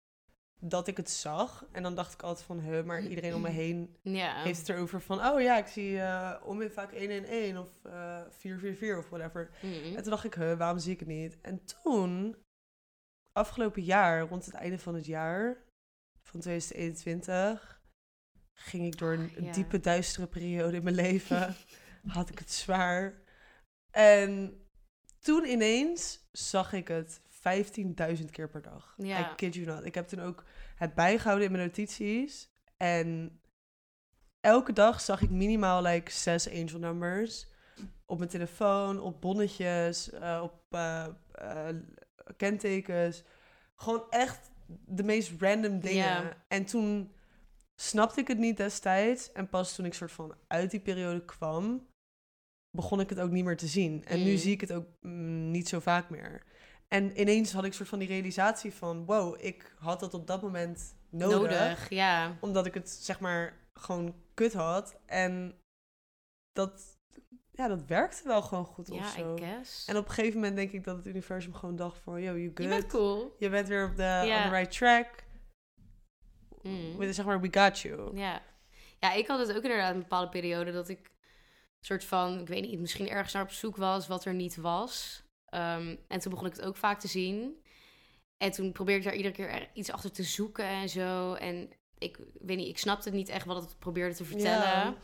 [0.60, 1.66] dat ik het zag.
[1.72, 4.42] En dan dacht ik altijd van, huh, maar iedereen om me heen Ja.
[4.44, 8.22] heeft het erover van, oh ja, ik zie eh om in vaak 111 of eh
[8.30, 9.50] 444 of whatever.
[9.62, 9.96] Mhm.
[9.96, 11.38] En toen dacht ik, huh, waarom zie ik het niet?
[11.42, 12.36] En toen,
[13.32, 15.64] afgelopen jaar, rond het einde van het jaar
[16.24, 17.75] van 2021,
[18.56, 19.52] ging ik door een Ah, ja.
[19.52, 21.56] diepe, duistere periode in mijn leven.
[22.08, 23.13] Had ik het zwaar.
[23.91, 24.60] En
[25.20, 27.22] toen ineens zag ik het
[28.18, 28.94] 15.000 keer per dag.
[28.98, 29.32] Ja.
[29.32, 29.86] I kid you not.
[29.86, 30.44] Ik heb toen ook
[30.76, 32.50] het bijgehouden in mijn notities.
[32.78, 33.39] En
[34.41, 37.48] elke dag zag ik minimaal like zes angel numbers.
[38.06, 41.76] Op mijn telefoon, op bonnetjes, eh, op eh, eh,
[42.38, 43.24] kentekens.
[43.76, 44.52] Gewoon echt
[44.86, 46.34] de meest random dingen.
[46.48, 47.14] En toen
[47.82, 49.32] snapte ik het niet destijds.
[49.32, 51.88] En pas toen ik soort van uit die periode kwam,
[52.78, 54.06] begon ik het ook niet meer te zien.
[54.06, 54.38] En nu Mm.
[54.38, 56.44] zie ik het ook mm, niet zo vaak meer.
[56.88, 59.06] En ineens had ik soort van die realisatie van...
[59.06, 61.40] wow, ik had dat op dat moment nodig.
[61.52, 62.38] Nodig, ja.
[62.42, 64.96] Omdat ik het, zeg maar, gewoon kut had.
[65.06, 65.56] En
[66.52, 66.98] dat,
[67.52, 69.36] ja, dat werkte wel gewoon goed of Ja, zo.
[69.36, 69.86] I guess.
[69.88, 72.22] En op een gegeven moment denk ik dat het universum gewoon dacht van...
[72.22, 72.58] yo, you good.
[72.58, 73.36] Je bent cool.
[73.40, 74.44] Je bent weer op de Ja.
[74.44, 75.24] on the right track.
[76.65, 76.97] Mm.
[76.97, 78.17] We- Zeg maar, we got you.
[78.17, 78.41] Ja.
[78.99, 81.12] ja, ik had het ook inderdaad een bepaalde periode dat ik
[81.80, 85.23] soort van, ik weet niet, misschien ergens naar op zoek was wat er niet was.
[85.45, 87.63] Ehm, en toen begon ik het ook vaak te zien.
[88.38, 91.34] En toen probeerde ik daar iedere keer er- iets achter te zoeken en zo.
[91.34, 94.67] En ik weet niet, ik snapte niet echt wat het probeerde te vertellen.
[94.67, 94.95] Ja.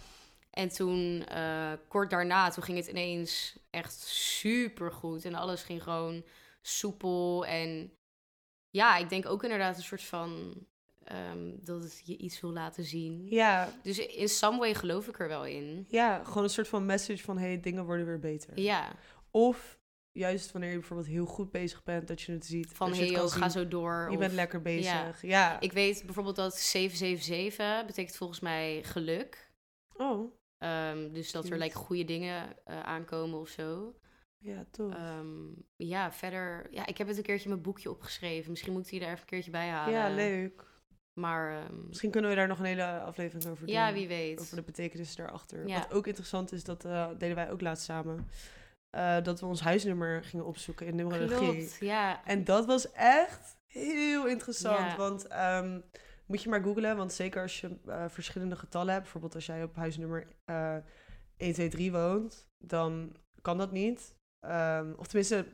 [0.51, 5.25] En toen, eh, kort daarna, toen ging het ineens echt super goed.
[5.25, 6.23] En alles ging gewoon
[6.61, 7.45] soepel.
[7.45, 7.93] En
[8.69, 10.53] ja, ik denk ook inderdaad een soort van
[11.13, 13.25] ehm, dat het je iets wil laten zien.
[13.29, 15.85] Ja, Dus in some way geloof ik er wel in.
[15.87, 17.37] ja, gewoon een soort van message van...
[17.37, 18.59] hey, dingen worden weer beter.
[18.59, 18.91] Ja,
[19.31, 19.79] Of
[20.11, 22.07] juist wanneer je bijvoorbeeld heel goed bezig bent...
[22.07, 22.67] dat je het ziet.
[22.73, 24.05] van hey, joh, ga zo door.
[24.07, 24.91] Je of- bent lekker bezig.
[24.91, 25.13] Ja.
[25.21, 25.59] Ja.
[25.59, 29.51] Ik weet bijvoorbeeld dat 777 betekent volgens mij geluk.
[29.97, 33.95] Oh, Ehm, dus dat er like, goede dingen eh, aankomen of zo.
[34.37, 34.93] ja, tof.
[34.93, 35.27] Ehm,
[35.75, 36.67] ja, verder...
[36.71, 38.51] Ja, ik heb het een keertje in mijn boekje opgeschreven.
[38.51, 39.93] Misschien moet ik die er even een keertje bij halen.
[39.93, 40.69] ja, leuk.
[41.13, 43.75] Maar ehm, Misschien kunnen we daar nog een hele aflevering over doen.
[43.75, 44.39] ja, wie weet.
[44.39, 45.67] Over de betekenis daarachter.
[45.67, 45.79] Ja.
[45.79, 48.29] Wat ook interessant is, dat eh, deden wij ook laatst samen.
[48.89, 51.37] eh, dat we ons huisnummer gingen opzoeken in numerologie.
[51.37, 52.25] Klopt, ja.
[52.25, 54.77] En dat was echt heel interessant.
[54.91, 54.97] Ja.
[54.97, 55.79] Want ehm,
[56.25, 56.97] moet je maar googlen.
[56.97, 59.01] Want zeker als je eh, verschillende getallen hebt.
[59.03, 60.75] Bijvoorbeeld als jij op huisnummer eh
[61.37, 62.47] 1, 2, 3 woont.
[62.57, 64.15] Dan kan dat niet.
[64.39, 65.45] Ehm, of tenminste,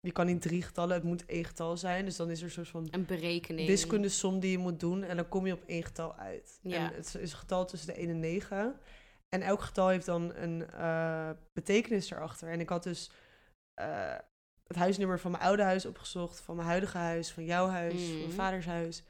[0.00, 0.94] je kan niet drie getallen.
[0.94, 2.04] Het moet één getal zijn.
[2.04, 3.68] Dus dan is er een soort van Een berekening.
[3.68, 5.02] wiskundesom die je moet doen.
[5.02, 6.58] En dan kom je op één getal uit.
[6.62, 6.76] Ja.
[6.90, 8.78] En het is een getal tussen de 1 en 9.
[9.28, 12.48] En elk getal heeft dan een eh, betekenis erachter.
[12.50, 13.10] En ik had dus
[13.74, 14.14] eh,
[14.66, 16.40] het huisnummer van mijn oude huis opgezocht.
[16.40, 18.18] Van mijn huidige huis, van jouw huis, van Mhm.
[18.18, 19.02] mijn vaders huis.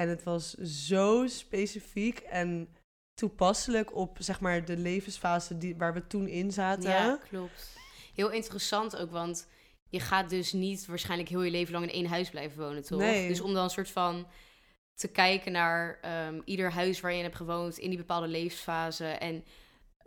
[0.00, 2.68] En het was zo specifiek en
[3.14, 6.90] toepasselijk op zeg maar de levensfase die, waar we toen in zaten.
[6.90, 7.76] Ja, klopt.
[8.14, 9.46] Heel interessant ook, want
[9.88, 12.98] je gaat dus niet waarschijnlijk heel je leven lang in één huis blijven wonen, toch?
[12.98, 13.28] Nee.
[13.28, 14.26] Dus om dan een soort van
[14.94, 19.06] te kijken naar ehm, ieder huis waar je in hebt gewoond in die bepaalde levensfase
[19.06, 19.44] en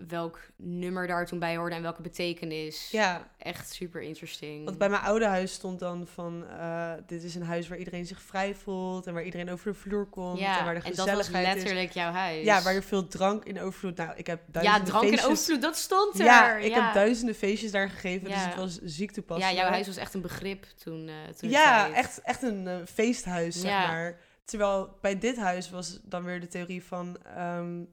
[0.08, 2.92] welk nummer daar toen bij hoorde en welke betekenis.
[2.92, 3.28] ja.
[3.38, 4.66] Echt super interesting.
[4.66, 6.46] Want bij mijn oude huis stond dan van...
[6.48, 9.08] eh, dit is een huis waar iedereen zich vrij voelt...
[9.08, 10.40] en waar iedereen over de vloer komt...
[10.40, 11.54] ja, en waar de en dat was gezelligheid is.
[11.64, 12.44] letterlijk jouw huis.
[12.46, 13.96] Ja, waar je veel drank in overvloed...
[13.98, 15.32] Nou, ik heb Ja, duizenden drank en feestjes...
[15.32, 16.26] overvloed, dat stond er.
[16.26, 16.84] Ja, ik ja.
[16.84, 18.46] heb duizenden feestjes daar gegeven, dus Ja.
[18.48, 21.08] het was ziek Ja, jouw huis was echt een begrip toen.
[21.08, 23.88] eh toen Ja, echt, echt een eh, feesthuis, zeg Ja.
[23.88, 24.20] maar.
[24.46, 27.18] Terwijl bij dit huis was dan weer de theorie van...
[27.36, 27.84] ehm,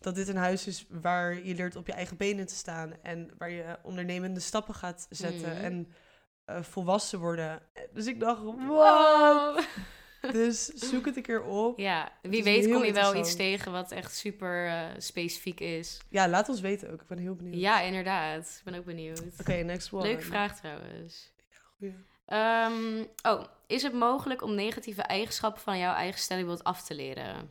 [0.00, 2.92] dat dit een huis is waar je leert op je eigen benen te staan...
[3.02, 5.64] en waar je ondernemende stappen gaat zetten Mhm.
[5.64, 5.92] en
[6.44, 7.62] eh, volwassen worden.
[7.92, 8.54] Dus ik dacht, wat?
[8.66, 9.58] Wow.
[10.32, 11.78] Dus zoek het een keer op.
[11.78, 16.00] Ja, wie weet kom je wel iets tegen wat echt super eh, specifiek is.
[16.08, 17.00] Ja, laat ons weten ook.
[17.02, 17.60] Ik ben heel benieuwd.
[17.60, 18.56] Ja, inderdaad.
[18.58, 19.22] Ik ben ook benieuwd.
[19.40, 20.02] Oké, next one.
[20.02, 21.32] Leuke vraag trouwens.
[22.26, 27.50] Ehm, oh, is het mogelijk om negatieve eigenschappen van jouw eigen stellingbeeld af te leren?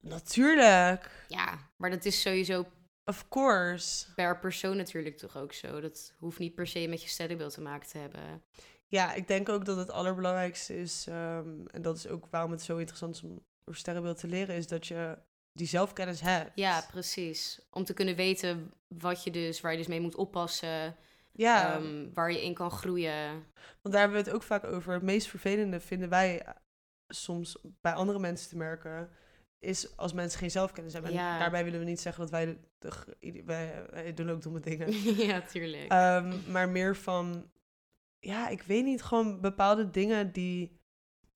[0.00, 1.24] Natuurlijk.
[1.28, 2.66] Ja, maar dat is sowieso
[3.04, 4.14] Of course.
[4.14, 5.80] per persoon natuurlijk toch ook zo.
[5.80, 8.42] Dat hoeft niet per se met je stellingbeeld te maken te hebben.
[8.86, 11.06] Ja, ik denk ook dat het allerbelangrijkste is...
[11.08, 14.54] ehm, en dat is ook waarom het zo interessant is om over sterrenbeeld te leren...
[14.56, 15.18] is dat je
[15.52, 16.50] die zelfkennis hebt.
[16.54, 17.60] Ja, precies.
[17.70, 20.96] Om te kunnen weten wat je dus, waar je dus mee moet oppassen.
[21.32, 23.30] Ja, ehm, waar je in kan groeien.
[23.82, 24.92] want daar hebben we het ook vaak over.
[24.92, 26.54] Het meest vervelende vinden wij eh,
[27.08, 29.10] soms bij andere mensen te merken...
[29.60, 31.10] is als mensen geen zelfkennis hebben.
[31.10, 31.38] En Ja.
[31.38, 32.58] daarbij willen we niet zeggen dat wij...
[32.78, 34.92] De, wij, wij doen ook domme dingen.
[35.26, 35.90] ja, tuurlijk.
[35.90, 37.50] Ehm, maar meer van,
[38.18, 40.78] ja, ik weet niet, gewoon bepaalde dingen die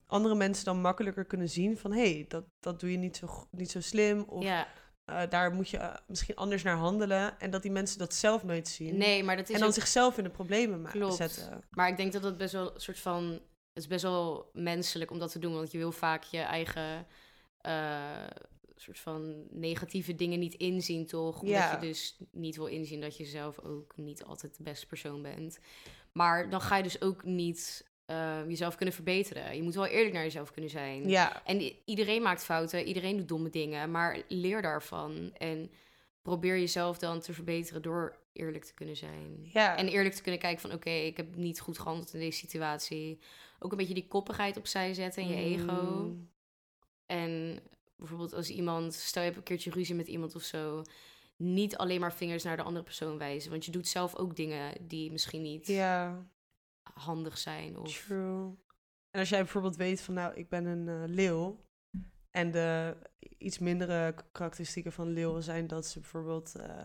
[0.07, 1.79] andere mensen dan makkelijker kunnen zien.
[1.79, 4.21] Van hé, hey, dat, dat doe je niet zo, niet zo slim.
[4.23, 4.69] Of ja,
[5.05, 7.41] eh, daar moet je eh, misschien anders naar handelen.
[7.41, 8.97] En dat die mensen dat zelf nooit zien.
[8.97, 11.15] nee, maar dat is en dan ook- zichzelf in de problemen ma- Klopt.
[11.15, 11.65] zetten.
[11.71, 13.25] Maar ik denk dat het best wel een soort van.
[13.73, 15.55] Het is best wel menselijk om dat te doen.
[15.55, 17.07] Want je wil vaak je eigen.
[17.64, 18.27] Eh,
[18.77, 21.35] soort van negatieve dingen niet inzien, toch?
[21.40, 21.72] Omdat Ja.
[21.81, 25.59] je dus niet wil inzien dat je zelf ook niet altijd de beste persoon bent.
[26.12, 29.57] Maar dan ga je dus ook niet eh, jezelf kunnen verbeteren.
[29.57, 31.09] Je moet wel eerlijk naar jezelf kunnen zijn.
[31.09, 35.33] Ja, En iedereen maakt fouten, iedereen doet domme dingen, maar leer daarvan.
[35.37, 35.70] En
[36.22, 39.48] probeer jezelf dan te verbeteren door eerlijk te kunnen zijn.
[39.53, 39.77] ja.
[39.77, 43.18] En eerlijk te kunnen kijken van oké, ik heb niet goed gehandeld in deze situatie.
[43.59, 46.14] Ook een beetje die koppigheid opzij zetten en je ego.
[47.07, 47.61] En
[47.97, 50.83] bijvoorbeeld als iemand, stel je hebt een keertje ruzie met iemand of zo,
[51.37, 53.51] niet alleen maar vingers naar de andere persoon wijzen.
[53.51, 56.27] Want je doet zelf ook dingen die misschien niet Ja,
[56.95, 57.79] handig zijn.
[57.79, 58.05] Of...
[58.07, 58.55] true.
[59.11, 61.64] En als jij bijvoorbeeld weet van, nou, ik ben een eh, leeuw.
[62.31, 62.97] En de
[63.38, 66.55] iets mindere karakteristieken van leeuwen zijn dat ze bijvoorbeeld...
[66.55, 66.83] eh,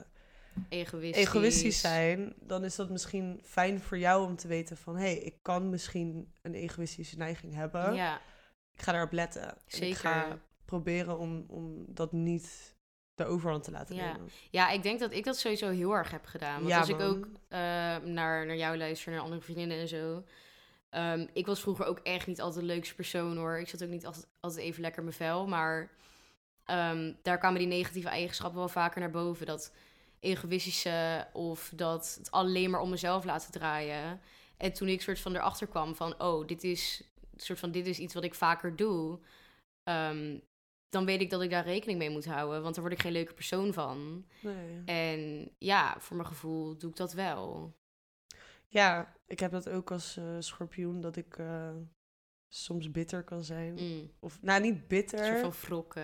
[0.70, 1.26] Egoïstisch.
[1.26, 5.18] egoïstisch zijn, dan is dat misschien fijn voor jou om te weten van hé, hey,
[5.18, 7.94] ik kan misschien een egoïstische neiging hebben.
[7.94, 8.22] Ja,
[8.80, 9.42] Ik ga daarop letten.
[9.44, 9.96] En ik Zeker.
[9.98, 12.76] ga proberen om, om dat niet
[13.16, 14.12] de overhand te laten Ja.
[14.12, 14.30] nemen.
[14.50, 16.56] Ja, ik denk dat ik dat sowieso heel erg heb gedaan.
[16.56, 17.60] Want Ja, als ik ook eh,
[17.98, 20.24] naar, naar jou luister, naar andere vriendinnen en zo.
[20.90, 23.60] ehm, ik was vroeger ook echt niet altijd de leukste persoon hoor.
[23.60, 25.48] Ik zat ook niet altijd, altijd even lekker in mijn vel.
[25.48, 25.92] Maar
[26.66, 29.46] ehm, daar kwamen die negatieve eigenschappen wel vaker naar boven.
[29.46, 29.74] Dat
[30.20, 34.22] egoïstische of dat het alleen maar om mezelf laten draaien.
[34.58, 37.04] En toen ik soort van erachter kwam van, oh, dit is,
[37.44, 39.20] soort van, dit is iets wat ik vaker doe.
[39.84, 40.40] ehm,
[40.90, 42.62] dan weet ik dat ik daar rekening mee moet houden.
[42.62, 44.26] Want daar word ik geen leuke persoon van.
[44.42, 44.82] Nee.
[44.86, 47.74] En ja, voor mijn gevoel doe ik dat wel.
[48.68, 51.72] Ja, ik heb dat ook als eh, schorpioen, dat ik eh,
[52.48, 53.74] soms bitter kan zijn.
[53.74, 54.12] Mm.
[54.20, 55.26] Of, nou, niet Een bitter.
[55.26, 56.04] soort van wrokken.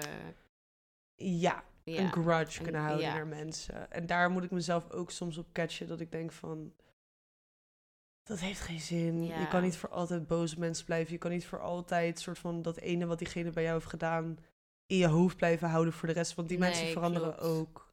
[1.15, 2.01] Ja, Ja.
[2.01, 3.13] een grudge Een- kunnen houden ja.
[3.13, 3.91] naar mensen.
[3.91, 6.73] En daar moet ik mezelf ook soms op catchen, dat ik denk van...
[8.25, 9.23] dat heeft geen zin.
[9.23, 11.13] Je kan niet voor altijd op mensen blijven.
[11.13, 14.37] Je kan niet voor altijd soort van dat ene wat diegene bij jou heeft gedaan
[14.85, 16.35] in je hoofd blijven houden voor de rest.
[16.35, 17.49] Want die mensen veranderen klopt.
[17.49, 17.84] ook.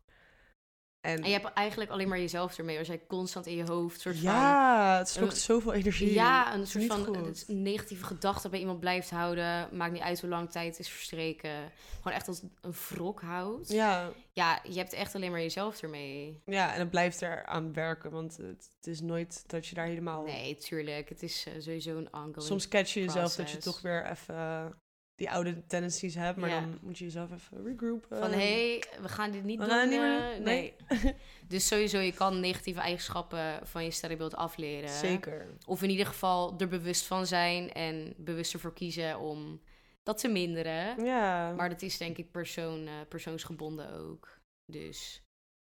[1.03, 2.79] En, En je hebt eigenlijk alleen maar jezelf ermee.
[2.79, 4.25] Als jij constant in je hoofd soort van...
[4.25, 6.13] ja, het slokt zoveel energie.
[6.13, 7.45] Ja, een soort van goed.
[7.49, 9.69] negatieve gedachte bij iemand blijft houden.
[9.73, 11.73] Maakt niet uit hoe lang tijd is verstreken.
[11.97, 13.69] Gewoon echt als een wrok houdt.
[13.69, 16.43] Ja, Ja, je hebt echt alleen maar jezelf ermee.
[16.47, 18.11] ja, en het blijft er aan werken.
[18.11, 20.23] Want het, het is nooit dat je daar helemaal...
[20.25, 21.09] Nee, tuurlijk.
[21.09, 22.43] Het is eh, sowieso een ongoing.
[22.43, 24.75] Soms catch je jezelf dat je toch weer even
[25.23, 26.39] die oude tendencies hebt.
[26.39, 26.61] Maar Ja.
[26.61, 28.19] dan moet je jezelf even regroupen.
[28.19, 28.37] Van, hé,
[28.79, 29.73] hey, we gaan dit niet We doen.
[29.75, 30.43] gaan het niet eh, meer doen.
[30.45, 30.75] nee.
[31.49, 34.89] dus sowieso, je kan negatieve eigenschappen van je sterrenbeeld afleren.
[34.89, 35.47] Zeker.
[35.67, 39.61] Of in ieder geval er bewust van zijn en bewust ervoor kiezen om
[40.03, 41.05] dat te minderen.
[41.05, 41.53] Ja.
[41.53, 44.41] Maar dat is denk ik persoon, eh, persoonsgebonden ook.
[44.67, 45.23] Dus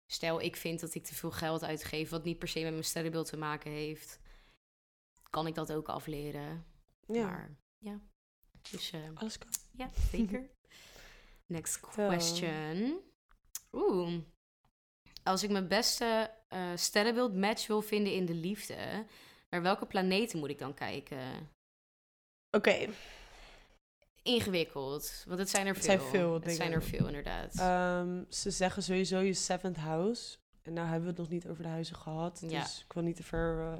[0.06, 2.84] stel ik vind dat ik te veel geld uitgeef, wat niet per se met mijn
[2.84, 4.18] sterrenbeeld te maken heeft,
[5.30, 6.64] kan ik dat ook afleren.
[7.06, 7.26] ja.
[7.26, 8.00] Maar ja,
[8.70, 9.48] dus eh, Alles kan.
[9.72, 10.42] ja, zeker.
[11.46, 13.00] Next question.
[13.72, 14.20] Oeh.
[15.22, 19.06] Als ik mijn beste eh sterrenbeeld match wil vinden in de liefde,
[19.50, 21.50] naar welke planeten moet ik dan kijken?
[22.50, 22.88] Oké.
[24.22, 25.98] Ingewikkeld, want het zijn er Het veel.
[25.98, 26.56] zijn veel Het dingen.
[26.56, 27.54] zijn er veel, inderdaad.
[27.58, 30.36] Ehm, ze zeggen sowieso je seventh house.
[30.62, 32.44] En nou hebben we het nog niet over de huizen gehad.
[32.48, 32.62] Ja.
[32.62, 33.78] Dus ik wil niet te ver eh,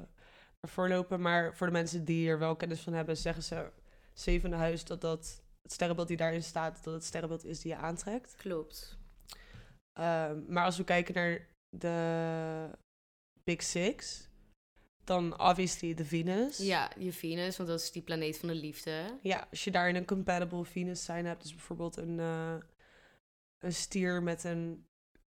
[0.59, 1.21] ervoor lopen.
[1.21, 3.71] Maar voor de mensen die er wel kennis van hebben, zeggen ze
[4.19, 7.77] zevende huis dat dat het sterrenbeeld die daarin staat, dat het sterrenbeeld is die je
[7.77, 8.35] aantrekt.
[8.35, 8.97] Klopt.
[9.99, 12.69] Ehm, maar als we kijken naar de
[13.43, 14.27] Big Six,
[15.03, 16.57] dan obviously de Venus.
[16.57, 19.19] Ja, je Venus, want dat is die planeet van de liefde.
[19.21, 22.55] Ja, als je daarin een compatible Venus sign hebt, dus bijvoorbeeld een, eh,
[23.59, 24.85] een stier met een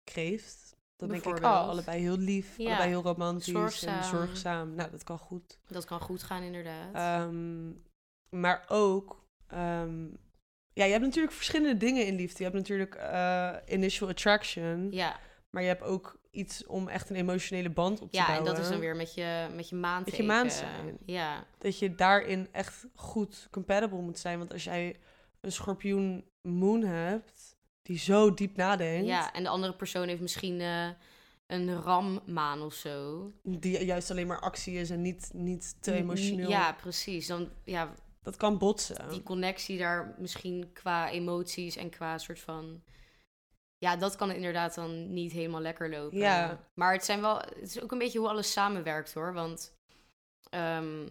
[0.03, 0.75] kreeft.
[0.95, 4.03] Dan denk ik, oh, allebei heel lief, Ja, allebei heel romantisch en zorgzaam.
[4.03, 4.75] zorgzaam.
[4.75, 5.59] Nou, dat kan goed.
[5.67, 6.93] Dat kan goed gaan, inderdaad.
[6.93, 7.71] Ehm,
[8.29, 10.05] maar ook, ehm,
[10.73, 12.37] ja, je hebt natuurlijk verschillende dingen in liefde.
[12.37, 17.15] Je hebt natuurlijk eh, initial attraction, ja, maar je hebt ook iets om echt een
[17.15, 18.53] emotionele band op te ja en bouwen.
[18.53, 20.25] dat is dan weer met je, met je maanteken.
[20.25, 20.97] maan zijn.
[21.05, 24.37] Ja, dat je daarin echt goed compatible moet zijn.
[24.37, 24.99] Want als jij
[25.41, 30.61] een schorpioen moon hebt, die zo diep nadenkt, ja, en de andere persoon heeft misschien
[30.61, 30.89] eh,
[31.47, 33.31] een rammaan of zo.
[33.43, 37.27] die juist alleen maar actie is en niet, niet te emotioneel, Ja, precies.
[37.27, 37.93] Dan, ja,
[38.27, 39.09] dat kan botsen.
[39.09, 42.83] die connectie daar misschien qua emoties en qua soort van...
[43.77, 46.17] Ja, dat kan inderdaad dan niet helemaal lekker lopen.
[46.17, 46.69] Ja.
[46.73, 49.33] Maar het, zijn wel, het is ook een beetje hoe alles samenwerkt hoor.
[49.33, 49.77] Want
[50.49, 51.07] ehm,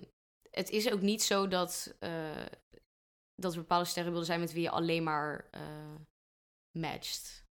[0.51, 2.47] het is ook niet zo dat, eh,
[3.35, 5.95] dat er bepaalde sterrenbeelden zijn met wie je alleen maar eh,
[6.79, 7.45] matcht.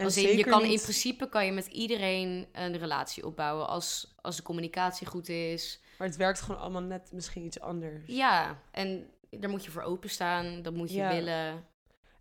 [0.00, 4.14] En in, je zeker kan in principe kan je met iedereen een relatie opbouwen als,
[4.20, 5.80] als de communicatie goed is.
[5.98, 8.02] Maar het werkt gewoon allemaal net misschien iets anders.
[8.06, 11.14] Ja, en daar moet je voor openstaan, dat moet je Ja.
[11.14, 11.64] willen.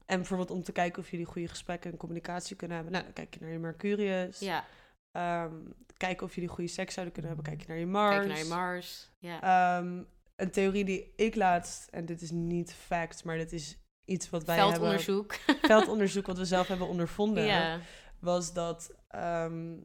[0.05, 2.93] En bijvoorbeeld om te kijken of jullie goede gesprekken en communicatie kunnen hebben.
[2.93, 4.39] Nou, dan kijk je naar je Mercurius.
[4.39, 4.65] Ja,
[5.11, 5.53] Ehm,
[5.97, 7.51] kijken of jullie goede seks zouden kunnen hebben.
[7.51, 8.15] Kijk je naar je Mars.
[8.15, 9.09] kijk naar je Mars.
[9.19, 9.41] Ja.
[9.77, 10.03] Ehm,
[10.35, 13.77] een theorie die ik laatst, en dit is niet fact, maar dit is
[14.09, 15.35] iets wat wij Veldonderzoek.
[15.45, 17.81] hebben, veldonderzoek wat we zelf hebben ondervonden,
[18.19, 19.77] was dat ehm,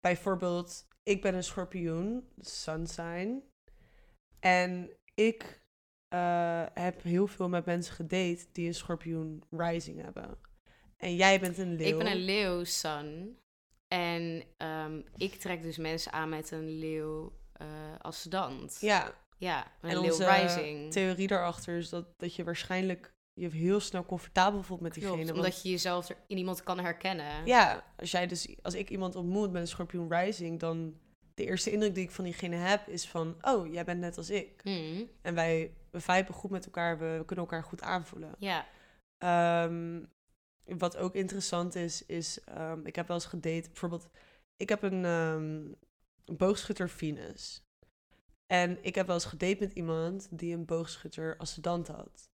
[0.00, 3.42] bijvoorbeeld, ik ben een schorpioen, sun sign,
[4.40, 5.62] en ik
[6.08, 10.38] eh, heb heel veel met mensen gedate die een schorpioen rising hebben.
[10.96, 11.86] En jij bent een leeuw.
[11.86, 13.36] Ik ben een leeuw sun.
[13.88, 18.78] En ehm, ik trek dus mensen aan met een leeuw eh ascendant.
[18.80, 20.92] Ja, Ja, een en onze rising.
[20.92, 25.14] theorie daarachter is dat, dat je waarschijnlijk je heel snel comfortabel voelt met diegene.
[25.14, 27.46] Klopt, want- omdat je jezelf er in iemand kan herkennen.
[27.46, 31.00] Ja, als jij dus, als ik iemand ontmoet met een schorpioen rising, dan
[31.34, 34.30] de eerste indruk die ik van diegene heb is van, oh, jij bent net als
[34.30, 34.64] ik.
[34.64, 38.34] Mm, En wij, we viben goed met elkaar, we, we kunnen elkaar goed aanvoelen.
[38.38, 38.66] ja.
[39.18, 40.04] Ehm,
[40.64, 44.08] wat ook interessant is, is, ehm, ik heb wel eens gedate, bijvoorbeeld,
[44.56, 45.72] ik heb een ehm,
[46.36, 47.64] boogschutter Venus.
[48.52, 52.30] En ik heb wel eens gedate met iemand die een boogschutter ascendant had.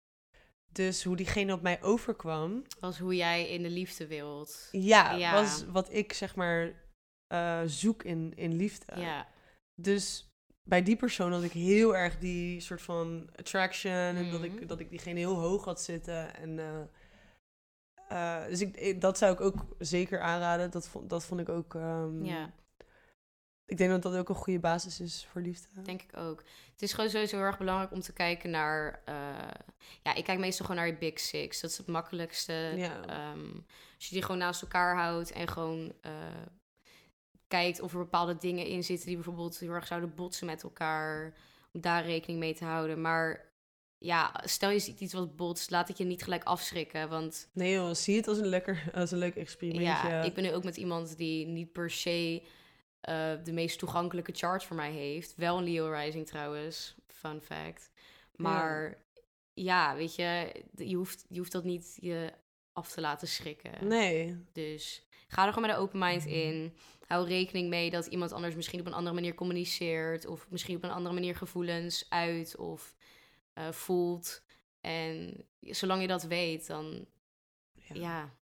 [0.71, 4.67] Dus hoe diegene op mij overkwam, Als hoe jij in de liefde wilt.
[4.71, 5.33] Ja, Ja.
[5.33, 6.83] was wat ik zeg maar
[7.27, 8.99] eh, zoek in, in liefde.
[8.99, 9.27] Ja.
[9.81, 10.29] Dus
[10.63, 13.91] bij die persoon had ik heel erg die soort van attraction.
[13.91, 14.57] En dat Mhm.
[14.57, 16.35] ik, dat ik diegene heel hoog had zitten.
[16.35, 16.81] En, eh,
[18.43, 20.71] eh, dus ik, ik- dat zou ik ook zeker aanraden.
[20.71, 21.75] Dat vond, dat vond ik ook.
[21.75, 22.53] ehm, ja,
[23.67, 25.67] Ik denk dat dat ook een goede basis is voor liefde.
[25.83, 26.43] denk ik ook.
[26.71, 29.01] Het is gewoon sowieso heel erg belangrijk om te kijken naar...
[29.05, 29.15] eh,
[30.03, 31.61] ja, ik kijk meestal gewoon naar je Big Six.
[31.61, 32.53] Dat is het makkelijkste.
[32.75, 33.05] Ja.
[33.05, 33.49] Ehm,
[33.95, 35.93] als je die gewoon naast elkaar houdt en gewoon...
[36.01, 36.11] eh,
[37.47, 41.33] kijkt of er bepaalde dingen in zitten die bijvoorbeeld heel erg zouden botsen met elkaar.
[41.73, 43.01] Om daar rekening mee te houden.
[43.01, 43.51] Maar
[43.97, 47.09] ja, stel je ziet iets wat botst, laat het je niet gelijk afschrikken.
[47.09, 50.09] Want Nee joh, zie het als een, lekker, als een leuk experimentje.
[50.09, 52.43] ja, ik ben nu ook met iemand die niet per se
[53.05, 55.35] eh, de meest toegankelijke chart voor mij heeft.
[55.35, 57.91] Wel een Leo Rising trouwens, fun fact.
[58.35, 58.97] Maar
[59.53, 62.33] ja, weet je, je hoeft, je hoeft dat niet je
[62.73, 63.87] af te laten schrikken.
[63.87, 64.37] Nee.
[64.51, 66.73] Dus ga er gewoon met een open mind in.
[67.07, 70.25] Hou rekening mee dat iemand anders misschien op een andere manier communiceert.
[70.25, 72.95] Of misschien op een andere manier gevoelens uit of
[73.53, 74.43] eh, voelt.
[74.81, 77.05] En zolang je dat weet, dan
[77.73, 77.95] Ja.
[77.95, 78.35] ja,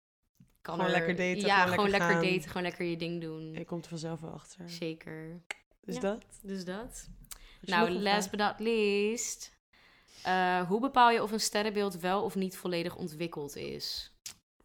[0.61, 3.53] kan Gewoon er- lekker daten, Ja, gewoon lekker daten, gewoon lekker je ding doen.
[3.53, 4.69] Je komt er vanzelf wel achter.
[4.69, 5.41] Zeker.
[5.81, 6.01] Dus Ja.
[6.01, 6.25] dat.
[6.41, 7.07] Dus dat.
[7.61, 9.59] Nou, last but not least.
[10.23, 14.11] Eh, hoe bepaal je of een sterrenbeeld wel of niet volledig ontwikkeld is?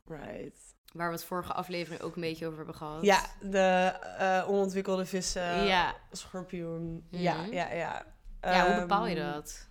[0.06, 0.74] Right.
[0.92, 3.02] Waar we het vorige aflevering ook een beetje over hebben gehad.
[3.04, 3.58] Ja, de
[4.18, 5.64] eh, onontwikkelde vissen.
[5.66, 5.96] ja.
[6.12, 7.06] Schorpioen.
[7.10, 7.52] Ja, Mhm.
[7.52, 8.06] ja, ja.
[8.40, 9.68] ja, hoe bepaal je Ehm, dat?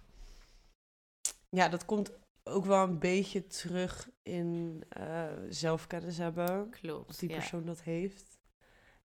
[1.49, 2.11] Ja, dat komt
[2.47, 6.69] ook wel een beetje terug in eh, zelfkennis hebben.
[6.69, 7.19] Klopt.
[7.19, 7.35] die ja.
[7.35, 8.39] persoon dat heeft.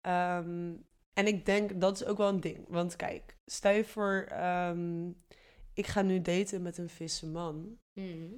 [0.01, 0.73] Ehm,
[1.13, 2.65] en ik denk, dat is ook wel een ding.
[2.67, 5.09] Want kijk, stel je voor, ehm,
[5.73, 7.79] ik ga nu daten met een vissenman.
[7.93, 8.33] Mhm.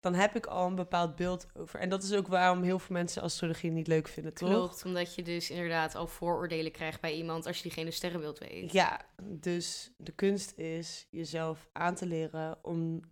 [0.00, 1.80] Dan heb ik al een bepaald beeld over.
[1.80, 4.48] En dat is ook waarom heel veel mensen astrologie niet leuk vinden, toch?
[4.48, 8.72] Klopt, omdat je dus inderdaad al vooroordelen krijgt bij iemand als je diegene sterrenbeeld weet.
[8.72, 13.02] Ja, dus de kunst is jezelf aan te leren om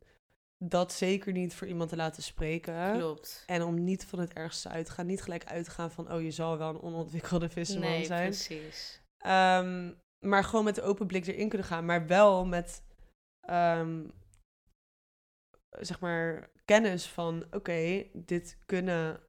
[0.64, 2.92] dat zeker niet voor iemand te laten spreken.
[2.96, 3.42] Klopt.
[3.46, 5.06] En om niet van het ergste uit te gaan.
[5.06, 8.28] Niet gelijk uit te gaan van, oh, je zal wel een onontwikkelde vissenman Nee, zijn.
[8.28, 9.02] precies.
[9.18, 11.84] Ehm, maar gewoon met de open blik erin kunnen gaan.
[11.84, 12.82] Maar wel met,
[13.40, 14.08] ehm,
[15.70, 17.44] zeg maar, kennis van...
[17.50, 19.20] Oké, dit kunnen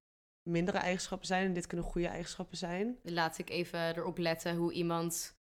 [0.50, 3.00] mindere eigenschappen zijn en dit kunnen goede eigenschappen zijn.
[3.04, 5.38] Laat ik even erop letten hoe iemand...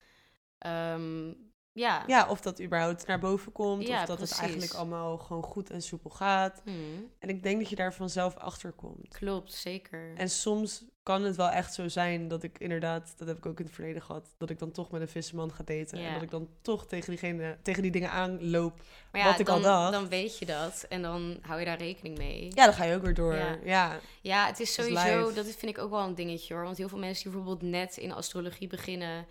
[0.58, 1.34] ehm,
[1.78, 2.04] ja.
[2.08, 3.88] Ja, of dat überhaupt naar boven komt.
[3.88, 4.36] Ja, of dat precies.
[4.36, 6.62] het eigenlijk allemaal gewoon goed en soepel gaat.
[6.66, 6.76] Mhm.
[7.20, 9.18] En ik denk dat je daar vanzelf achter komt.
[9.18, 10.14] Klopt, zeker.
[10.16, 13.60] En soms kan het wel echt zo zijn dat ik inderdaad, dat heb ik ook
[13.60, 16.00] in het verleden gehad, dat ik dan toch met een visserman ga daten.
[16.00, 16.08] Ja.
[16.08, 18.82] En dat ik dan toch tegen, diegene, tegen die dingen aanloop.
[19.12, 19.92] Maar ja, wat ik dan, al dacht.
[19.92, 22.52] dan weet je dat en dan hou je daar rekening mee.
[22.54, 23.36] Ja, dan ga je ook weer door.
[23.36, 23.58] Ja.
[23.64, 26.64] Ja, Ja, het is sowieso, dat vind ik ook wel een dingetje hoor.
[26.64, 29.26] Want heel veel mensen die bijvoorbeeld net in astrologie beginnen,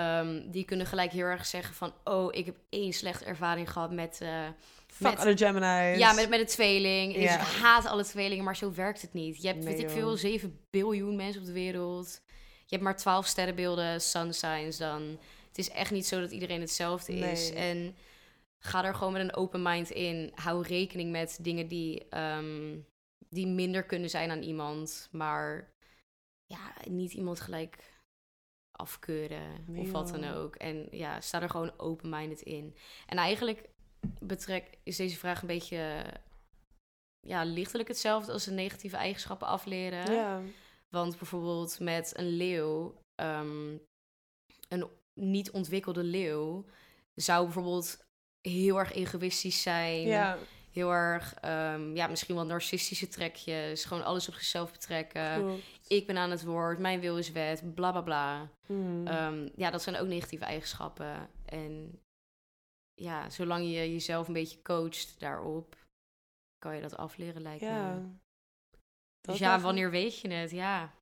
[0.00, 3.90] ehm, die kunnen gelijk heel erg zeggen van, oh, ik heb één slechte ervaring gehad
[3.92, 4.46] met, eh,
[4.86, 5.98] fuck Met- alle Gemini's.
[5.98, 7.16] ja, met, met een tweeling.
[7.16, 9.42] Ik haat alle tweelingen, maar zo werkt het niet.
[9.42, 12.20] Je hebt, Nee, weet ik veel, 7 biljoen mensen op de wereld.
[12.66, 15.18] Je hebt maar 12 sterrenbeelden, sun signs dan.
[15.48, 17.50] Het is echt niet zo dat iedereen hetzelfde is.
[17.52, 17.58] Nee.
[17.58, 17.96] En
[18.58, 20.32] ga er gewoon met een open mind in.
[20.34, 22.78] Hou rekening met dingen die, ehm,
[23.28, 25.08] die minder kunnen zijn aan iemand.
[25.10, 25.72] Maar
[26.46, 27.76] ja, niet iemand gelijk
[28.80, 30.56] afkeuren Nee, of wat dan ook.
[30.56, 32.76] En ja, sta er gewoon open-minded in.
[33.06, 33.68] En eigenlijk
[34.20, 36.04] betrek, is deze vraag een beetje
[37.20, 40.12] ja, lichtelijk hetzelfde als de negatieve eigenschappen afleren.
[40.12, 40.40] Ja.
[40.88, 43.76] Want bijvoorbeeld met een leeuw, ehm,
[44.68, 46.64] een niet ontwikkelde leeuw,
[47.14, 48.04] zou bijvoorbeeld
[48.40, 50.00] heel erg egoïstisch zijn.
[50.00, 50.38] ja.
[50.72, 53.84] Heel erg, ehm, ja, misschien wel narcistische trekjes.
[53.84, 55.60] Gewoon alles op zichzelf betrekken.
[55.86, 58.50] Ik ben aan het woord, mijn wil is wet, bla bla bla.
[58.66, 59.06] Hmm.
[59.06, 61.30] Ehm, ja, dat zijn ook negatieve eigenschappen.
[61.44, 62.00] En
[62.94, 65.76] ja, zolang je jezelf een beetje coacht daarop,
[66.58, 67.94] kan je dat afleren, lijkt ja.
[67.94, 68.00] me.
[69.20, 70.50] Dat Dus ja, wanneer weet je het?
[70.50, 70.94] Ja.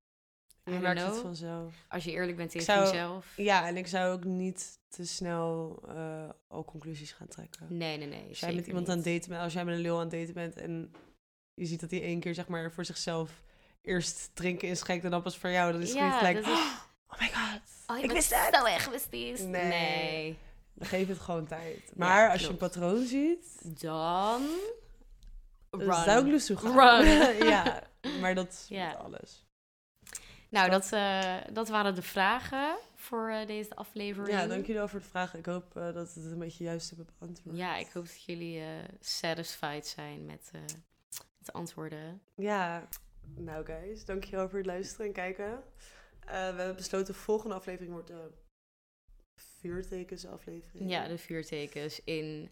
[0.72, 1.74] Je merkt het vanzelf.
[1.88, 3.26] Als je eerlijk bent tegen jezelf.
[3.36, 7.66] Ja, en ik zou ook niet te snel eh, al conclusies gaan trekken.
[7.68, 8.28] Nee, nee, nee.
[8.28, 10.10] Als jij met iemand aan het daten bent, als jij met een leeuw aan het
[10.10, 10.92] daten bent en
[11.54, 13.42] je ziet dat hij één keer zeg maar voor zichzelf
[13.82, 16.46] eerst drinken inschenkt en dan pas voor jou, dan is het Ja, niet gelijk, is-
[17.12, 18.54] oh my god, Oh, ik wist het.
[18.54, 19.40] zo egoïstisch.
[19.40, 19.64] Nee.
[19.64, 20.38] nee.
[20.74, 21.92] Dan geef het gewoon tijd.
[21.96, 24.42] Maar als je een patroon ziet, Dan...
[25.70, 25.92] Run.
[25.94, 27.02] zou ik gaan.
[27.02, 27.46] Run.
[27.48, 27.82] ja,
[28.20, 29.46] maar dat is alles.
[30.48, 34.38] Nou, dat, eh, dat waren de vragen voor eh, deze aflevering.
[34.38, 35.38] Ja, dank jullie wel voor het vragen.
[35.38, 37.56] Ik hoop eh, dat het een beetje juist hebben beantwoord.
[37.56, 38.62] Ja, ik hoop dat jullie
[39.00, 40.50] satisfied zijn met
[41.38, 42.22] de antwoorden.
[42.34, 42.88] Ja,
[43.36, 45.62] nou guys, dankjewel voor het luisteren en kijken.
[46.20, 48.30] We hebben besloten, de volgende aflevering wordt de
[49.34, 50.90] vuurtekens aflevering.
[50.90, 52.50] Ja, de vuurtekens in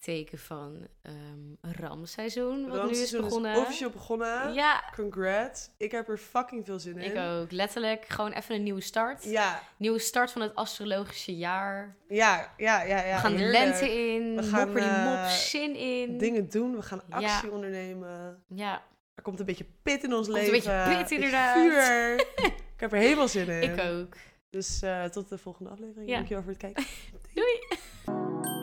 [0.00, 3.56] teken van ehm ramseizoen, wat nu is begonnen.
[3.56, 4.52] officieel begonnen.
[4.54, 5.70] Ja, Congrats.
[5.76, 7.10] Ik heb er fucking veel zin in.
[7.10, 7.50] ik ook.
[7.50, 9.24] Letterlijk gewoon even een nieuwe start.
[9.24, 11.96] Ja, Nieuwe start van het astrologische jaar.
[12.08, 13.04] ja, ja, ja.
[13.04, 13.52] ja we gaan heerlijk.
[13.62, 14.84] de lente in, We gaan, die mop,
[15.14, 16.18] eh, zin in.
[16.18, 17.16] Dingen doen, we gaan Ja.
[17.34, 18.42] actie ondernemen.
[18.48, 18.82] Ja,
[19.14, 20.70] Er komt een beetje pit in ons Komt een leven.
[20.86, 21.54] beetje pit, inderdaad.
[21.56, 22.14] vuur.
[22.74, 23.62] ik heb er helemaal zin in.
[23.72, 24.16] ik ook.
[24.50, 26.08] Dus eh, tot de volgende aflevering.
[26.08, 26.14] Ja.
[26.14, 26.84] Dankjewel voor het kijken.
[27.34, 28.59] Doei!